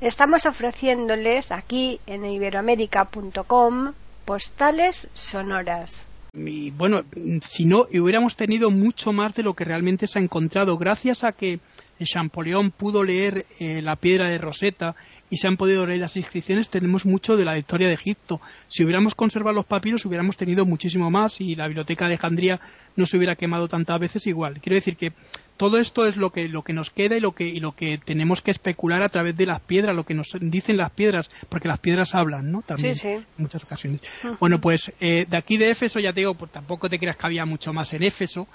[0.00, 3.92] Estamos ofreciéndoles aquí en iberoamérica.com
[4.24, 7.02] postales sonoras y bueno,
[7.42, 11.32] si no, hubiéramos tenido mucho más de lo que realmente se ha encontrado, gracias a
[11.32, 11.60] que
[12.04, 14.94] Champollion pudo leer eh, la piedra de Rosetta
[15.30, 18.40] y se han podido leer las inscripciones, tenemos mucho de la historia de Egipto.
[18.68, 22.60] Si hubiéramos conservado los papiros, hubiéramos tenido muchísimo más y la biblioteca de Alejandría
[22.96, 24.60] no se hubiera quemado tantas veces igual.
[24.60, 25.12] Quiero decir que
[25.56, 27.98] todo esto es lo que, lo que nos queda y lo que, y lo que
[27.98, 31.68] tenemos que especular a través de las piedras, lo que nos dicen las piedras, porque
[31.68, 32.62] las piedras hablan, ¿no?
[32.62, 34.00] También, en muchas ocasiones.
[34.40, 37.26] Bueno, pues eh, de aquí de Éfeso, ya te digo, pues tampoco te creas que
[37.26, 38.46] había mucho más en Éfeso,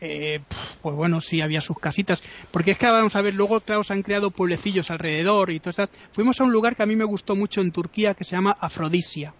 [0.00, 0.40] eh,
[0.80, 2.22] pues bueno, sí había sus casitas.
[2.50, 5.70] Porque es que vamos a ver, luego claro, se han creado pueblecillos alrededor y todo
[5.70, 5.88] eso.
[6.12, 8.56] Fuimos a un lugar que a mí me gustó mucho en Turquía que se llama
[8.60, 9.34] Afrodisia.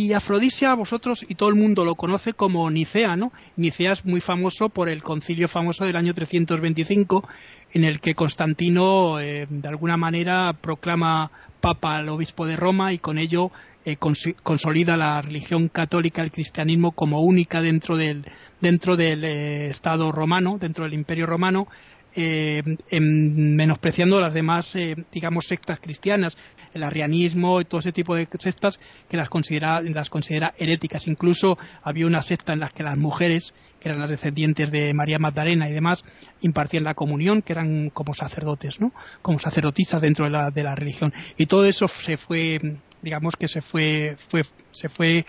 [0.00, 3.32] Y Afrodisia, vosotros y todo el mundo lo conoce como Nicea, ¿no?
[3.56, 7.28] Nicea es muy famoso por el concilio famoso del año 325,
[7.72, 12.98] en el que Constantino, eh, de alguna manera, proclama papa al obispo de Roma y
[12.98, 13.50] con ello
[13.84, 18.24] eh, consolida la religión católica, el cristianismo, como única dentro del,
[18.60, 21.66] dentro del eh, Estado romano, dentro del Imperio romano,
[22.14, 22.62] eh,
[23.00, 26.36] menospreciando las demás, eh, digamos, sectas cristianas,
[26.74, 31.06] el arrianismo y todo ese tipo de sectas que las considera, las considera heréticas.
[31.06, 35.18] Incluso había una secta en la que las mujeres, que eran las descendientes de María
[35.18, 36.04] Magdalena y demás,
[36.40, 38.92] impartían la comunión, que eran como sacerdotes, ¿no?
[39.22, 41.12] Como sacerdotisas dentro de la, de la religión.
[41.36, 42.58] Y todo eso se fue,
[43.02, 44.42] digamos que se fue, fue
[44.72, 45.24] se fue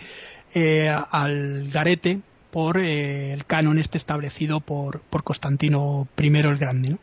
[1.11, 6.97] al garete por eh, el canon este establecido por, por Constantino I el Grande.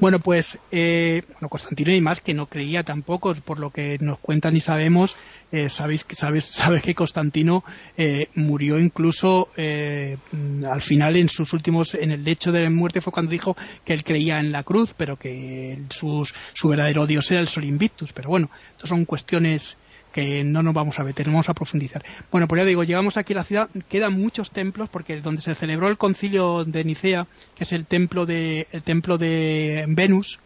[0.00, 4.18] Bueno, pues eh, bueno, Constantino y más que no creía tampoco, por lo que nos
[4.18, 5.16] cuentan y sabemos,
[5.50, 7.64] eh, sabéis que sabes, sabes que Constantino
[7.96, 13.30] eh, murió incluso al final en sus últimos, en el lecho de muerte fue cuando
[13.30, 17.48] dijo que él creía en la cruz, pero que sus, su verdadero dios era el
[17.48, 18.12] Sol Invictus.
[18.12, 19.76] Pero bueno, estas son cuestiones
[20.12, 22.04] que no nos vamos a meter, vamos a profundizar.
[22.30, 25.54] Bueno, pues ya digo, llegamos aquí a la ciudad, quedan muchos templos, porque donde se
[25.54, 30.38] celebró el concilio de Nicea, que es el templo de, el templo de Venus,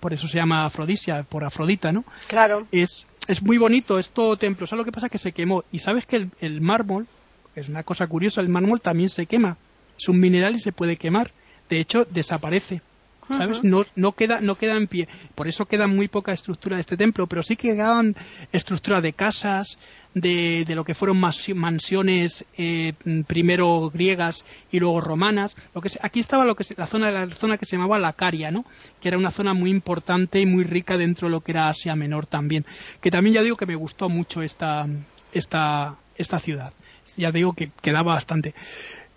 [0.00, 2.04] por eso se llama Afrodisia, por Afrodita, ¿no?
[2.28, 2.66] Claro.
[2.72, 4.66] Es, es muy bonito, es todo templo.
[4.66, 5.08] ¿Sabes lo que pasa?
[5.08, 5.64] Que se quemó.
[5.70, 7.06] Y sabes que el, el mármol,
[7.54, 9.56] es una cosa curiosa, el mármol también se quema.
[9.98, 11.32] Es un mineral y se puede quemar.
[11.68, 12.80] De hecho, desaparece
[13.28, 13.62] ¿sabes?
[13.64, 15.08] no, no, queda, no queda en pie.
[15.34, 18.14] Por eso queda muy poca estructura de este templo, pero sí quedaban
[18.52, 19.78] estructuras de casas,
[20.16, 22.94] de, de lo que fueron mansiones eh,
[23.26, 25.54] primero griegas y luego romanas.
[25.74, 28.50] Lo que aquí estaba lo que la zona la zona que se llamaba la Caria,
[28.50, 28.64] ¿no?
[29.00, 31.94] Que era una zona muy importante y muy rica dentro de lo que era Asia
[31.96, 32.64] Menor también.
[33.02, 34.88] Que también ya digo que me gustó mucho esta
[35.32, 36.72] esta esta ciudad.
[37.18, 38.54] Ya digo que quedaba bastante.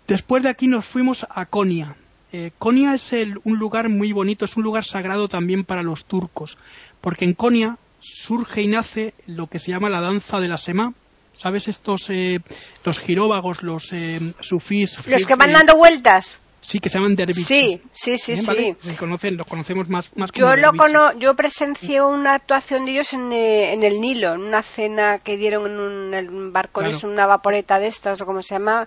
[0.06, 1.96] Después de aquí nos fuimos a Konya.
[2.32, 3.12] Eh, Konya es
[3.44, 6.56] un lugar muy bonito, es un lugar sagrado también para los turcos,
[7.00, 10.94] porque en Konya surge y nace lo que se llama la danza de la Sema.
[11.32, 12.40] ¿Sabes estos, eh,
[12.84, 14.98] los giróvagos, los eh, sufís?
[15.06, 16.38] Los que van dando vueltas.
[16.60, 17.46] Sí, que se llaman derviches.
[17.46, 18.76] Sí, sí, sí, sí.
[18.84, 22.92] Los, conocen, los conocemos más, más como Yo, lo cono yo presencié una actuación de
[22.92, 25.66] ellos en, eh, en, el Nilo, en una cena que dieron
[26.12, 28.86] en un, barco, de una vaporeta de estas o como se llama,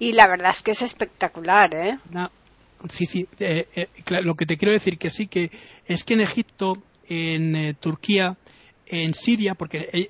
[0.00, 1.98] y la verdad es que es espectacular, ¿eh?
[2.88, 3.88] Sí, sí, eh, eh,
[4.22, 5.50] lo que te quiero decir que sí, que
[5.86, 8.36] es que en Egipto, en Turquía,
[8.86, 10.08] en Siria, porque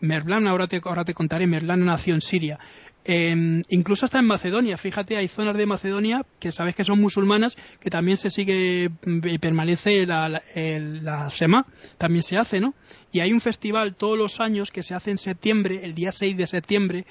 [0.00, 2.58] Merlán, ahora te, ahora te contaré, Merlán nació en Siria,
[3.06, 7.54] Em, incluso hasta en Macedonia, fíjate, hay zonas de Macedonia que sabes que son musulmanas,
[7.78, 11.66] que también se sigue mm, y permanece la, la, Sema,
[11.98, 12.74] también se hace, ¿no?
[13.12, 16.34] Y hay un festival todos los años que se hace en septiembre, el día 6
[16.34, 17.04] de septiembre,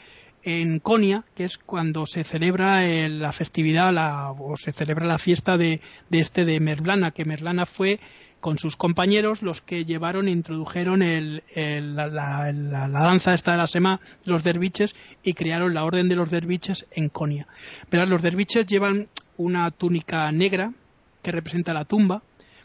[0.43, 3.93] en Konya, que es cuando se celebra la festividad
[4.37, 7.99] o se celebra la fiesta de, de este de Merlana, que Merlana fue
[8.43, 12.51] con sus compañeros los que llevaron e introdujeron la,
[12.91, 17.07] danza esta de la sema los derviches y crearon la orden de los derviches en
[17.07, 17.47] Konya.
[17.89, 20.73] Verás, los derviches llevan una túnica negra
[21.21, 22.21] que representa la tumba.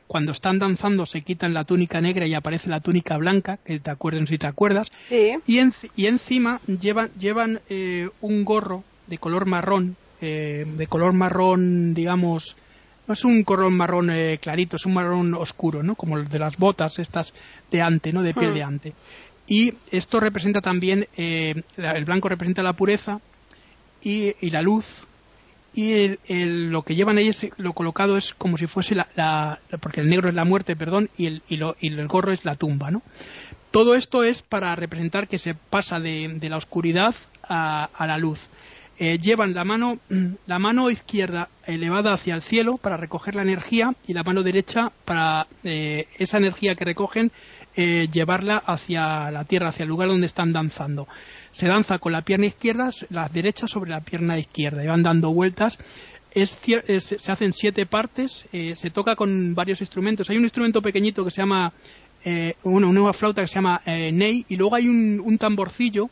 [0.08, 3.90] Cuando están danzando se quitan la túnica negra y aparece la túnica blanca, que te
[3.90, 4.90] acuerdan si te acuerdas.
[5.46, 5.58] Y,
[6.06, 12.56] encima llevan, llevan eh, un gorro de color marrón, eh, de color marrón, digamos,
[13.06, 15.94] no es un color marrón eh, clarito, es un marrón oscuro, ¿no?
[15.94, 17.32] Como el de las botas estas
[17.70, 18.22] de ante, ¿no?
[18.22, 18.68] De piel de hmm.
[18.68, 18.94] ante.
[19.46, 23.18] Y esto representa también, eh, el blanco representa la pureza
[24.02, 25.06] y, la luz.
[25.74, 30.28] Y lo que llevan ellos, lo colocado es como si fuese la, porque el negro
[30.28, 33.02] es la muerte, perdón, y el, y, el gorro es la tumba, ¿no?
[33.70, 38.48] Todo esto es para representar que se pasa de, la oscuridad a la luz.
[39.00, 40.00] Eh, llevan la mano,
[40.46, 44.90] la mano izquierda elevada hacia el cielo para recoger la energía y la mano derecha
[45.04, 47.30] para eh, esa energía que recogen
[47.76, 51.06] eh, llevarla hacia la tierra, hacia el lugar donde están danzando.
[51.50, 55.32] Se danza con la pierna izquierda, la derecha sobre la pierna izquierda y van dando
[55.32, 55.78] vueltas.
[56.34, 60.28] se hacen siete partes, se toca con varios instrumentos.
[60.30, 61.72] Hay un instrumento pequeñito que se llama,
[62.62, 66.10] una, nueva flauta que se llama ney y luego hay un tamborcillo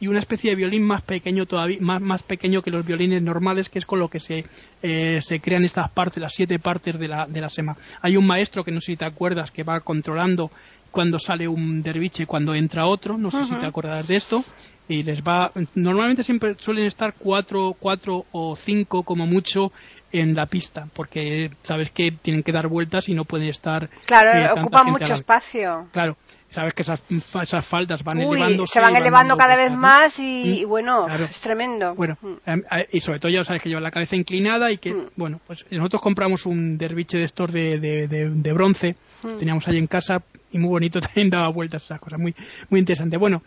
[0.00, 3.68] y una especie de violín más pequeño todavía, más, más pequeño que los violines normales,
[3.68, 4.46] que es con lo que se,
[4.82, 7.76] eh, se crean estas partes, las siete partes de la, de la sema.
[8.00, 10.50] Hay un maestro que no sé si te acuerdas que va controlando
[10.90, 14.44] cuando sale un derviche, cuando entra otro, no sé si te acuerdas de esto,
[14.88, 19.70] y les va, normalmente siempre suelen estar cuatro, cuatro o cinco como mucho
[20.10, 23.88] en la pista, porque sabes que tienen que dar vueltas y no pueden estar.
[24.04, 25.88] Claro, eh, ocupan mucho espacio.
[25.92, 26.16] Claro,
[26.50, 27.00] sabes que esas,
[27.42, 32.18] esas faldas van elevando se van elevando cada vez más y, bueno es tremendo bueno
[32.20, 32.60] mm.
[32.92, 35.10] y sobre todo ya sabes que lleva la cabeza inclinada y que mm.
[35.16, 39.38] bueno pues nosotros compramos un derviche de estos de, de, bronce mm.
[39.38, 42.34] teníamos ahí en casa y muy bonito también daba vueltas esas cosas muy
[42.68, 43.42] muy interesante bueno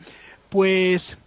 [0.49, 1.17] pues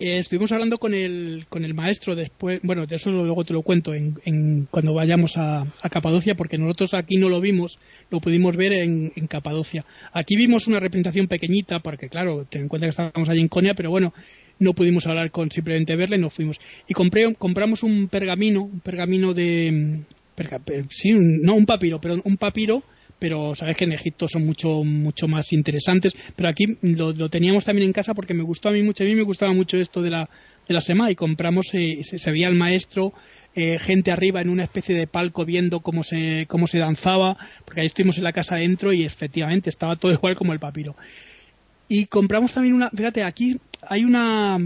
[0.00, 3.62] eh, estuvimos hablando con el, con el maestro después, bueno, de eso luego te lo
[3.62, 7.78] cuento en, cuando vayamos a, Capadocia, porque nosotros aquí no lo vimos,
[8.10, 9.84] lo pudimos ver en, Capadocia.
[10.12, 13.74] Aquí vimos una representación pequeñita, porque claro, ten en cuenta que estábamos allí en Conia,
[13.74, 14.14] pero bueno,
[14.60, 16.58] no pudimos hablar con simplemente verle, no fuimos.
[16.88, 20.02] Y compré, compramos un pergamino, un pergamino de,
[20.90, 22.82] sí, no un papiro, pero un papiro
[23.18, 26.14] pero sabes que en Egipto son mucho mucho más interesantes.
[26.36, 29.14] Pero aquí lo, teníamos también en casa porque me gustó a mí mucho a mí
[29.14, 30.28] me gustaba mucho esto de la
[30.66, 33.12] de la SEMA y compramos eh, se, veía el maestro
[33.54, 37.80] eh, gente arriba en una especie de palco viendo cómo se cómo se danzaba porque
[37.80, 40.94] ahí estuvimos en la casa adentro y efectivamente estaba todo igual como el papiro.
[41.88, 44.58] Y compramos también una fíjate aquí hay una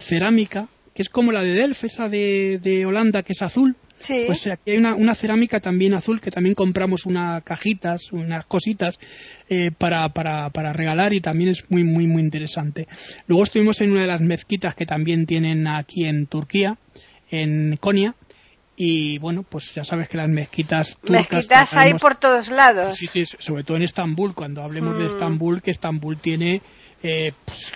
[0.00, 3.76] cerámica que es como la de Delft esa de, de Holanda que es azul
[4.26, 8.98] pues aquí hay una, cerámica también azul que también compramos unas cajitas, unas cositas
[9.48, 12.88] eh, para, para, para, regalar y también es muy, muy, muy interesante.
[13.26, 16.78] Luego estuvimos en una de las mezquitas que también tienen aquí en Turquía,
[17.30, 18.14] en Konya,
[18.82, 21.30] y bueno, pues ya sabes que las mezquitas turcas...
[21.30, 22.94] Mezquitas hay por todos lados.
[22.96, 25.08] Sí, sí, sobre todo en Estambul, cuando hablemos de mm.
[25.08, 26.62] Estambul, que Estambul tiene...
[27.02, 27.74] Eh, pues,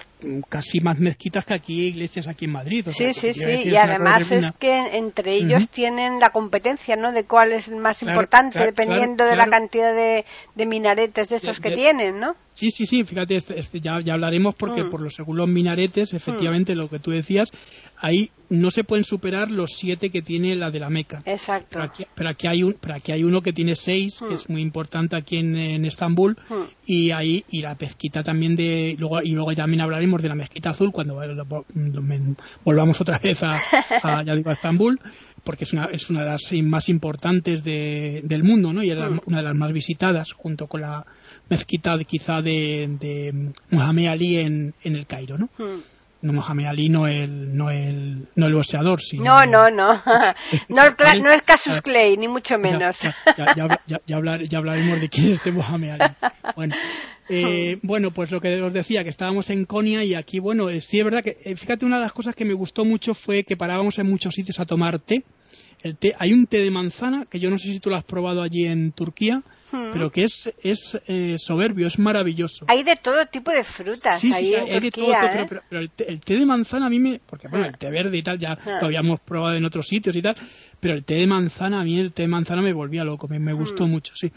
[0.49, 2.87] casi más mezquitas que aquí iglesias aquí en Madrid.
[2.91, 7.13] sí, sí, sí, y además es que entre ellos tienen la competencia, ¿no?
[7.13, 10.25] De cuál es más importante, dependiendo de la cantidad de,
[10.67, 12.35] minaretes de estos que tienen, ¿no?
[12.53, 14.91] Sí, sí, sí, fíjate, este, este ya, ya hablaremos porque mm.
[14.91, 16.79] por los según los minaretes, efectivamente, mm.
[16.79, 17.51] lo que tú decías,
[18.05, 21.21] ahí no se pueden superar los siete que tiene la de la Meca.
[21.25, 21.81] Exacto.
[22.15, 24.33] Pero aquí, hay, un, pero aquí hay uno que tiene seis, que hmm.
[24.35, 26.63] es muy importante aquí en, Estambul, hmm.
[26.87, 30.71] y ahí y la mezquita también de luego y luego también hablaremos de la mezquita
[30.71, 31.19] azul cuando
[32.65, 35.01] volvamos otra vez a, ya digo, a Estambul,
[35.43, 38.83] porque es una, es una de las más importantes del mundo, ¿no?
[38.83, 39.21] Y es hmm.
[39.25, 41.07] una de las más visitadas junto con la
[41.49, 45.49] mezquita de, quizá de, de Muhammad Ali en, en el Cairo, ¿no?
[46.25, 50.03] No Mohamed Ali no el no el no el boxeador sino no no no.
[50.69, 53.01] No, es Casus Clay ni mucho menos.
[53.37, 56.15] ya, ya, ya, hablaremos de quién es este Mohamed Ali.
[56.57, 56.75] Bueno
[57.29, 60.81] eh, bueno pues lo que os decía que estábamos en Konya y aquí bueno eh,
[60.81, 63.45] sí es verdad que eh, fíjate una de las cosas que me gustó mucho fue
[63.45, 65.25] que parábamos en muchos sitios a tomar té
[65.85, 68.05] el té hay un té de manzana que yo no sé si tú lo has
[68.05, 69.43] probado allí en Turquía
[69.93, 72.65] pero que es, es eh, soberbio, es maravilloso.
[72.69, 74.21] Hay de todo tipo de frutas.
[74.21, 77.21] Sí, sí, hay de todo, pero, pero, el, té, de manzana a mí me.
[77.27, 80.23] Porque bueno, el té verde y tal ya lo habíamos probado en otros sitios y
[80.23, 80.37] tal,
[80.85, 83.55] pero el té de manzana, a mí el té de manzana me volvía loco, me,
[83.55, 84.31] gustó mucho, sí.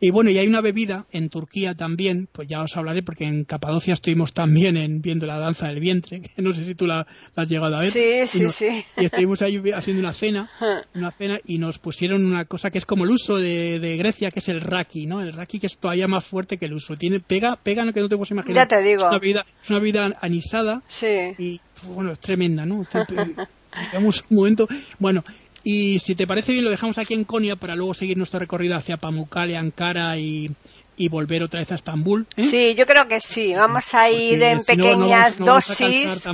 [0.00, 3.44] Y bueno, y hay una bebida en Turquía también, pues ya os hablaré, porque en
[3.44, 7.06] Capadocia estuvimos también en, viendo la danza del vientre, que no sé si tú la,
[7.36, 7.90] has llegado a ver.
[7.90, 8.84] Sí, sí, sí.
[8.96, 10.50] Y estuvimos ahí haciendo una cena,
[10.96, 14.32] una cena, y nos pusieron una cosa que es como el uso de, de Grecia,
[14.32, 15.20] que es el raki, ¿no?
[15.20, 16.96] El raki que es todavía más fuerte que el uso.
[16.96, 18.68] Tiene, pega, pega, no que no te puedes imaginar.
[18.68, 19.02] Ya te digo.
[19.02, 20.82] Es una bebida, es una bebida anisada.
[20.88, 21.06] Sí.
[21.38, 22.84] Y, bueno, es tremenda, ¿no?
[23.92, 24.66] Digamos un momento.
[24.98, 25.22] Bueno,
[25.64, 28.76] y si te parece bien, lo dejamos aquí en Konya para luego seguir nuestro recorrido
[28.76, 30.50] hacia Pamukkale, Ankara y,
[30.96, 32.26] y volver otra vez a Estambul.
[32.36, 32.46] ¿eh?
[32.46, 33.54] Sí, yo creo que sí.
[33.54, 36.28] Vamos a ir en pequeñas dosis.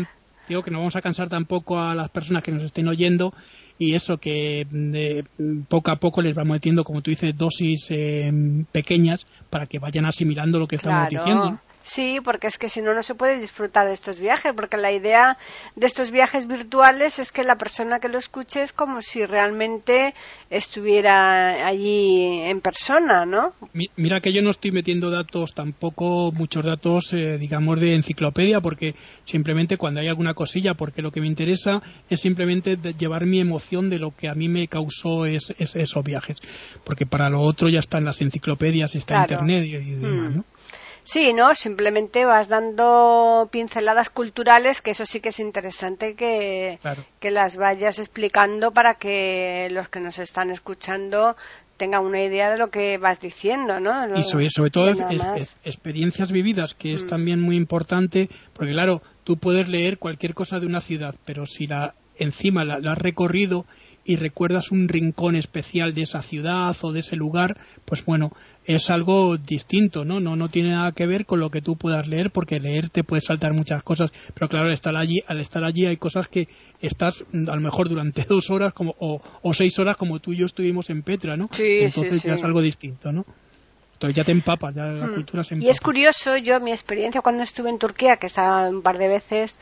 [0.48, 3.34] digo que no vamos a cansar tampoco a las personas que nos estén oyendo
[3.78, 5.24] y eso que de,
[5.68, 8.32] poco a poco les vamos metiendo, como tú dices, dosis eh,
[8.72, 11.58] pequeñas para que vayan asimilando lo que estamos diciendo.
[11.88, 14.92] Sí, porque es que si no, no se puede disfrutar de estos viajes, porque la
[14.92, 15.38] idea
[15.74, 20.14] de estos viajes virtuales es que la persona que lo escuche es como si realmente
[20.50, 23.54] estuviera allí en persona, ¿no?
[23.96, 28.94] Mira que yo no estoy metiendo datos, tampoco muchos datos, eh, digamos, de enciclopedia, porque
[29.24, 33.88] simplemente cuando hay alguna cosilla, porque lo que me interesa es simplemente llevar mi emoción
[33.88, 36.36] de lo que a mí me causó esos viajes,
[36.84, 40.44] porque para lo otro ya están las enciclopedias, está Internet y, demás, ¿no?
[41.10, 41.54] Sí, ¿no?
[41.54, 46.78] Simplemente vas dando pinceladas culturales, que eso sí que es interesante que,
[47.18, 51.34] que las vayas explicando para que los que nos están escuchando
[51.78, 54.18] tengan una idea de lo que vas diciendo, ¿no?
[54.18, 54.90] y sobre, todo
[55.64, 57.08] experiencias vividas, que es mm.
[57.08, 61.66] también muy importante, porque claro, tú puedes leer cualquier cosa de una ciudad, pero si
[61.66, 63.64] la encima la has recorrido
[64.08, 68.32] y recuerdas un rincón especial de esa ciudad o de ese lugar, pues bueno,
[68.64, 70.18] es algo distinto, ¿no?
[70.18, 73.04] No, no tiene nada que ver con lo que tú puedas leer, porque leer te
[73.04, 76.48] puede saltar muchas cosas, pero claro, al estar allí, al estar allí hay cosas que
[76.80, 79.20] estás a lo mejor durante dos horas como, o,
[79.52, 81.44] seis horas como tú y yo estuvimos en Petra, ¿no?
[81.52, 83.26] Sí, Entonces ya es algo distinto, ¿no?
[83.92, 85.14] Entonces ya te empapas, ya la hmm.
[85.16, 85.66] cultura se empapa.
[85.66, 89.08] Y es curioso, yo mi experiencia cuando estuve en Turquía, que estaba un par de
[89.08, 89.58] veces,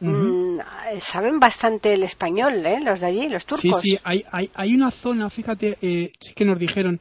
[0.00, 0.58] Mm,
[1.00, 2.80] saben bastante el español, ¿eh?
[2.82, 3.80] Los de allí, los turcos.
[3.80, 7.00] Sí, sí, hay, hay, hay una zona, fíjate, eh, sí que nos dijeron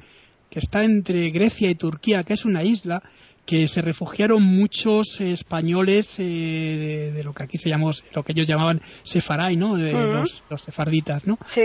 [0.50, 3.04] que está entre Grecia y Turquía, que es una isla
[3.46, 8.48] que se refugiaron muchos españoles eh, de, lo que aquí se llamó, lo que ellos
[8.48, 9.76] llamaban sefaray, ¿no?
[9.76, 11.38] De los, los, sefarditas, ¿no?
[11.46, 11.62] Sí.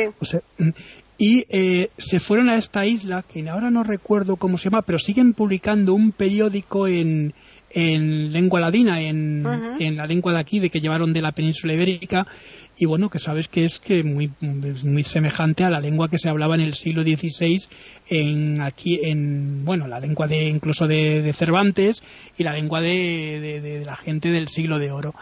[0.59, 0.71] Mm,
[1.17, 4.99] y eh, se fueron a esta isla, que ahora no recuerdo cómo se llama, pero
[4.99, 7.35] siguen publicando un periódico en,
[7.71, 9.47] en lengua ladina, en,
[9.79, 12.27] en, la lengua de aquí, de que llevaron de la península ibérica,
[12.77, 16.31] y bueno, que sabes que es que muy, muy semejante a la lengua que se
[16.31, 17.59] hablaba en el siglo XVI
[18.09, 22.03] en aquí, en, bueno, la lengua de incluso de, Cervantes
[22.39, 25.15] y la lengua de, de, la gente del siglo de oro.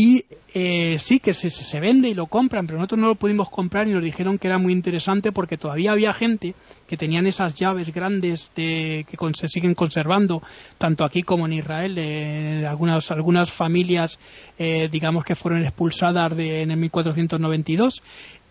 [0.00, 3.50] Y eh, sí que se, se, vende y lo compran, pero nosotros no lo pudimos
[3.50, 6.54] comprar y nos dijeron que era muy interesante porque todavía había gente
[6.86, 10.40] que tenían esas llaves grandes de, que se siguen conservando,
[10.78, 14.20] tanto aquí como en Israel, de, algunas, algunas familias,
[14.56, 18.00] eh, digamos que fueron expulsadas de, en el 1492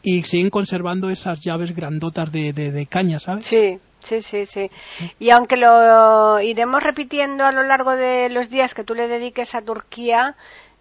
[0.04, 3.46] y siguen conservando esas llaves grandotas de, de, caña, ¿sabes?
[3.46, 4.70] Sí, Sí, sí, sí.
[5.18, 9.56] Y aunque lo iremos repitiendo a lo largo de los días que tú le dediques
[9.56, 10.36] a Turquía,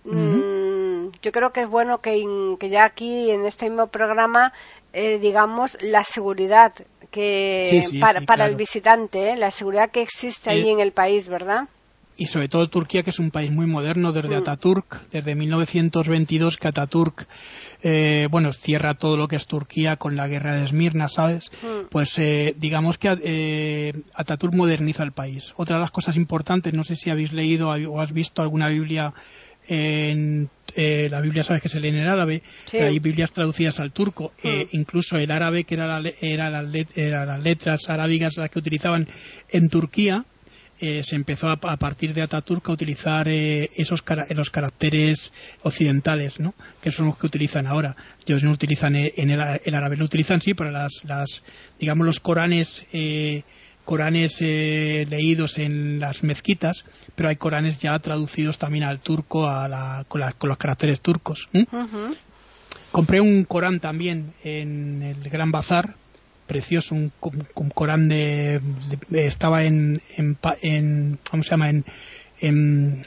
[0.06, 0.55] Mm,
[1.22, 2.24] yo creo que es bueno que,
[2.70, 4.52] ya aquí en este mismo programa
[4.92, 6.72] eh, digamos la seguridad
[7.10, 7.82] que
[8.26, 9.36] para, el visitante, ¿eh?
[9.36, 11.68] la seguridad que existe ahí en el país, ¿verdad?
[12.16, 14.38] y sobre todo Turquía, que es un país muy moderno desde Mm.
[14.38, 17.26] Ataturk, desde 1922 que Ataturk,
[17.82, 21.50] eh, bueno, cierra todo lo que es Turquía con la guerra de Esmirna, ¿sabes?
[21.62, 21.88] Mm.
[21.90, 25.52] Pues eh, digamos que eh, Ataturk moderniza el país.
[25.56, 29.12] Otra de las cosas importantes, no sé si habéis leído o has visto alguna Biblia
[29.68, 32.72] en eh, la Biblia sabes que se lee en el árabe, Sí.
[32.78, 34.76] pero hay Biblias traducidas al turco, eh, Mm.
[34.76, 38.58] incluso el árabe que era, la era, las let- era las letras arábigas las que
[38.58, 39.08] utilizaban
[39.50, 40.24] en Turquía,
[40.78, 45.32] eh, se empezó a, a partir de Ataturk a utilizar eh, esos cara- los caracteres
[45.62, 46.54] occidentales, ¿no?
[46.82, 47.96] Que son los que utilizan ahora.
[48.26, 51.42] Ellos no utilizan eh, en el, el árabe, lo utilizan sí para las, las
[51.80, 53.42] digamos los Coranes eh,
[53.86, 56.84] Coranes eh, leídos en las mezquitas,
[57.14, 61.00] pero hay Coranes ya traducidos también al turco a la- con, la- con los caracteres
[61.00, 61.48] turcos.
[62.92, 65.94] Compré un Corán también en el Gran Bazar,
[66.46, 68.60] precioso, un, co- un Corán de,
[69.08, 71.70] de- estaba en, en, en- ¿cómo se llama?
[71.70, 71.84] En,
[72.40, 73.02] en-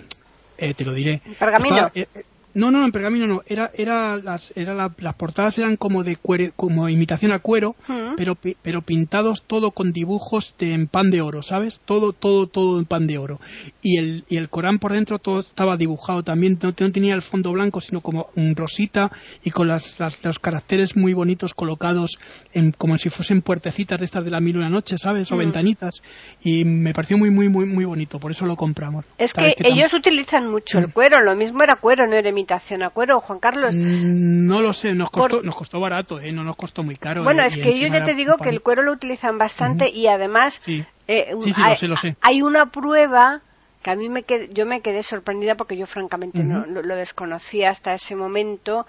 [0.57, 1.21] eh, te lo diré.
[1.39, 1.75] ¿Pergamino?
[1.75, 2.23] Estaba- eh,
[2.53, 3.41] no, no, en pergamino no.
[3.45, 7.75] Era, era las, era la- las portadas eran como de cuero, como imitación a cuero,
[7.87, 8.15] Mm.
[8.17, 11.79] pero, pi- pero pintados todo con dibujos de, en pan de oro, ¿sabes?
[11.85, 13.39] Todo, todo, todo en pan de oro.
[13.81, 17.21] Y el, y el Corán por dentro todo estaba dibujado también, no, no tenía el
[17.21, 19.11] fondo blanco, sino como un rosita
[19.43, 22.17] y con las, las- los caracteres muy bonitos colocados
[22.53, 25.31] en, como si fuesen puertecitas de estas de la mil y una noche, ¿sabes?
[25.31, 25.39] O Mm.
[25.39, 26.01] ventanitas.
[26.43, 29.05] Y me pareció muy, muy, muy, muy bonito, por eso lo compramos.
[29.17, 32.83] Es que tam- ellos utilizan mucho el cuero, lo mismo era cuero, no era imitación
[32.83, 33.75] a cuero, Juan Carlos.
[33.75, 36.31] Mm, No lo sé, nos costó, Por- nos costó barato, ¿eh?
[36.31, 37.23] no nos costó muy caro.
[37.23, 40.07] Bueno, eh, es que yo ya te digo que el cuero lo utilizan bastante y
[40.07, 40.83] además Sí.
[41.07, 42.15] eh, Sí, sí, hay, lo sé, lo sé.
[42.21, 43.41] hay una prueba
[43.81, 46.95] que a mí me qued- yo me quedé sorprendida porque yo francamente no, lo, lo
[46.95, 48.85] desconocía hasta ese momento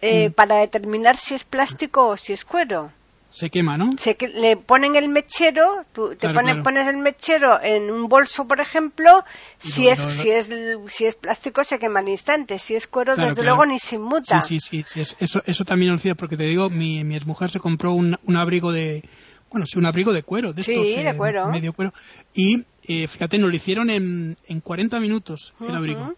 [0.00, 0.32] eh, Mm.
[0.32, 2.92] para determinar si es plástico o si es cuero.
[3.30, 3.92] Se quema, ¿no?
[3.98, 6.62] Se que le ponen el mechero, tú te Claro, pones, claro.
[6.64, 9.22] pones el mechero en un bolso, por ejemplo,
[9.58, 10.48] si es si es
[10.88, 13.96] si es plástico se quema al instante, si es cuero Claro, desde luego ni se
[13.96, 14.40] inmuta.
[14.40, 17.20] Sí, sí, sí, sí, es- eso, eso también lo decía porque te digo, mi, mi
[17.20, 19.02] mujer se compró un, un abrigo de,
[19.50, 21.48] bueno, sí, un abrigo de cuero, de Sí, estos, de eh, cuero.
[21.48, 21.92] medio cuero,
[22.34, 26.14] y eh, fíjate, nos lo hicieron en, en 40 minutos el abrigo.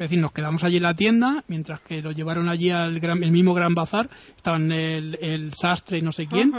[0.00, 3.22] Es decir, nos quedamos allí en la tienda, mientras que lo llevaron allí al gran,
[3.22, 6.54] el mismo Gran Bazar, estaban el, el sastre y no sé quién,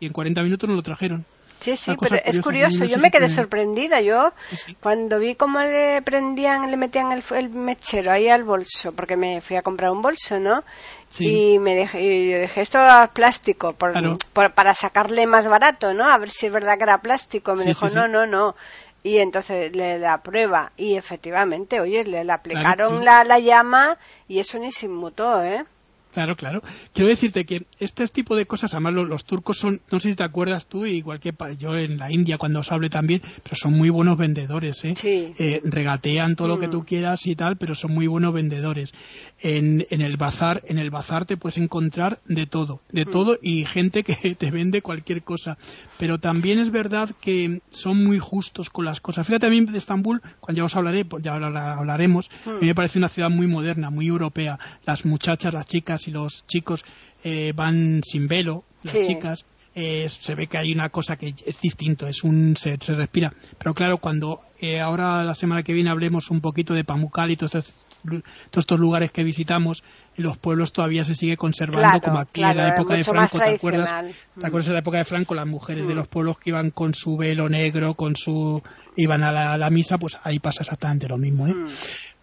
[0.00, 1.24] y en 40 minutos nos lo trajeron.
[1.60, 2.86] Sí, sí, pero es curioso.
[2.86, 4.00] Yo me quedé sorprendida.
[4.00, 8.92] Yo, Sí, cuando vi cómo le prendían, le metían el, el mechero ahí al bolso,
[8.92, 10.64] porque me fui a comprar un bolso, ¿no?
[11.10, 11.52] Sí.
[11.54, 14.16] Y me dejé, y yo dije, esto es plástico, por, Claro.
[14.32, 16.08] por- para sacarle más barato, ¿no?
[16.08, 17.54] A ver si es verdad que era plástico.
[17.54, 18.56] Me Sí, dijo, no, no, no.
[19.02, 20.72] Y entonces le da prueba.
[20.76, 23.04] Y efectivamente, oye, le, le aplicaron sí.
[23.04, 23.96] la, la llama
[24.28, 25.64] y eso ni se inmutó, ¿eh?
[26.12, 26.60] Claro, claro.
[26.92, 30.16] Quiero decirte que este tipo de cosas, además los, los turcos son, no sé si
[30.16, 33.54] te acuerdas tú, igual que pa- yo en la India cuando os hablé también, pero
[33.54, 34.94] son muy buenos vendedores, ¿eh?
[34.96, 35.32] Sí.
[35.38, 36.70] Eh, regatean todo lo que Mm.
[36.72, 38.92] tú quieras y tal, pero son muy buenos vendedores.
[39.40, 43.10] En, en el bazar, en el bazar te puedes encontrar de todo, de Mm.
[43.10, 45.58] todo y gente que te vende cualquier cosa.
[45.98, 49.26] Pero también es verdad que son muy justos con las cosas.
[49.26, 52.48] Fíjate a mí de Estambul, cuando ya os hablaré, pues ya habla- hablaremos, Mm.
[52.50, 54.58] a mí me parece una ciudad muy moderna, muy europea.
[54.84, 56.84] Las muchachas, las chicas y los chicos
[57.24, 59.02] eh, van sin velo, las Sí.
[59.02, 59.44] chicas.
[59.72, 63.32] eh, se ve que hay una cosa que es distinto, es un se, se respira.
[63.56, 67.36] Pero claro, cuando eh, ahora la semana que viene hablemos un poquito de Pamukkale y
[67.36, 68.20] todos estos, lu-
[68.50, 69.84] todos estos lugares que visitamos,
[70.16, 73.38] los pueblos todavía se sigue conservando Claro, como aquí claro, en la época de Franco,
[73.38, 74.06] ¿te acuerdas?
[74.40, 75.34] ¿Te acuerdas de la época de Franco?
[75.36, 75.98] Las mujeres de Mm.
[75.98, 78.60] los pueblos que iban con su velo negro, con su
[78.96, 81.54] iban a la, a la misa, pues ahí pasa exactamente lo mismo, ¿eh?
[81.54, 81.68] Mm.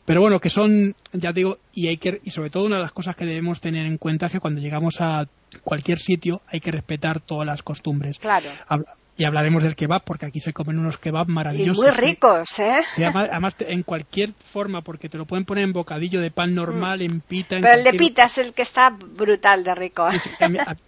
[0.07, 2.93] Pero bueno, que son, ya digo, y hay que, y sobre todo una de las
[2.93, 5.25] cosas que debemos tener en cuenta es que cuando llegamos a
[5.65, 8.17] cualquier sitio hay que respetar todas las costumbres.
[8.17, 8.47] Claro.
[8.69, 11.77] Habla- y hablaremos del kebab, porque aquí se comen unos kebab Y maravillosos.
[11.83, 11.97] muy ¿eh?
[11.97, 12.81] ricos, ¿eh?
[12.95, 17.01] Sí, además, en cualquier forma, porque te lo pueden poner en bocadillo de pan normal,
[17.01, 17.63] en pita, en Mm.
[17.63, 20.09] Pero el de pita es el que está brutal de rico.
[20.11, 20.29] Sí, sí,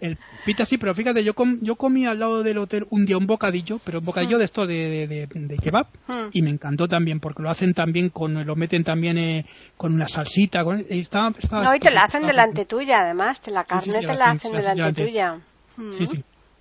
[0.00, 3.16] el pita sí, pero fíjate, yo, com- yo comí al lado del hotel un día
[3.18, 6.28] un bocadillo, pero un bocadillo de esto de, de, de- de kebab, Mm.
[6.32, 9.44] y me encantó también, porque lo hacen también con, lo meten también eh,
[9.76, 13.40] con una salsita, con, y está, está- No, y te la hacen delante tuya, además.
[13.40, 15.38] Te la Sí, carne sí, sí, te la hacen- delante tuya.
[15.92, 16.06] Sí,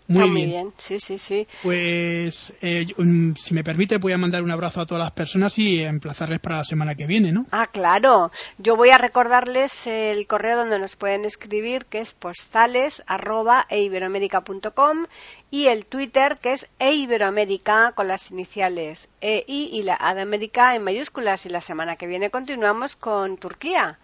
[0.09, 0.73] Muy bien.
[0.75, 1.47] Sí, sí, sí.
[1.61, 5.57] Pues, eh, mm, si me permite, voy a mandar un abrazo a todas las personas
[5.59, 7.45] y emplazarles para la semana que viene, ¿no?
[7.51, 8.31] Ah, claro.
[8.57, 15.05] Yo voy a recordarles el correo donde nos pueden escribir, que es postales arroba eiberoamerica.com
[15.51, 20.75] y el Twitter, que es eiberoamerica con las iniciales EI y la A de América
[20.75, 21.45] en mayúsculas.
[21.45, 23.99] Y la semana que viene continuamos con Turquía.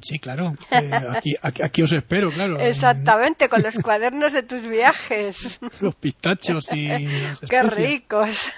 [0.00, 0.54] Sí, claro.
[0.70, 2.58] Eh, aquí, aquí, os espero, claro.
[2.58, 5.58] Exactamente, con los cuadernos de tus viajes.
[5.80, 7.08] Los pistachos y.
[7.48, 8.50] Qué ricos.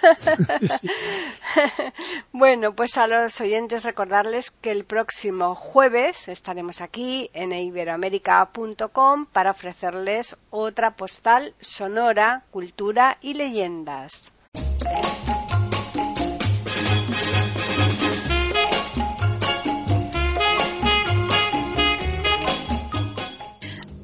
[2.32, 9.51] bueno, pues a los oyentes recordarles que el próximo jueves estaremos aquí en iberoamérica.com para
[9.51, 14.32] ofrecerles otra postal sonora, cultura y leyendas.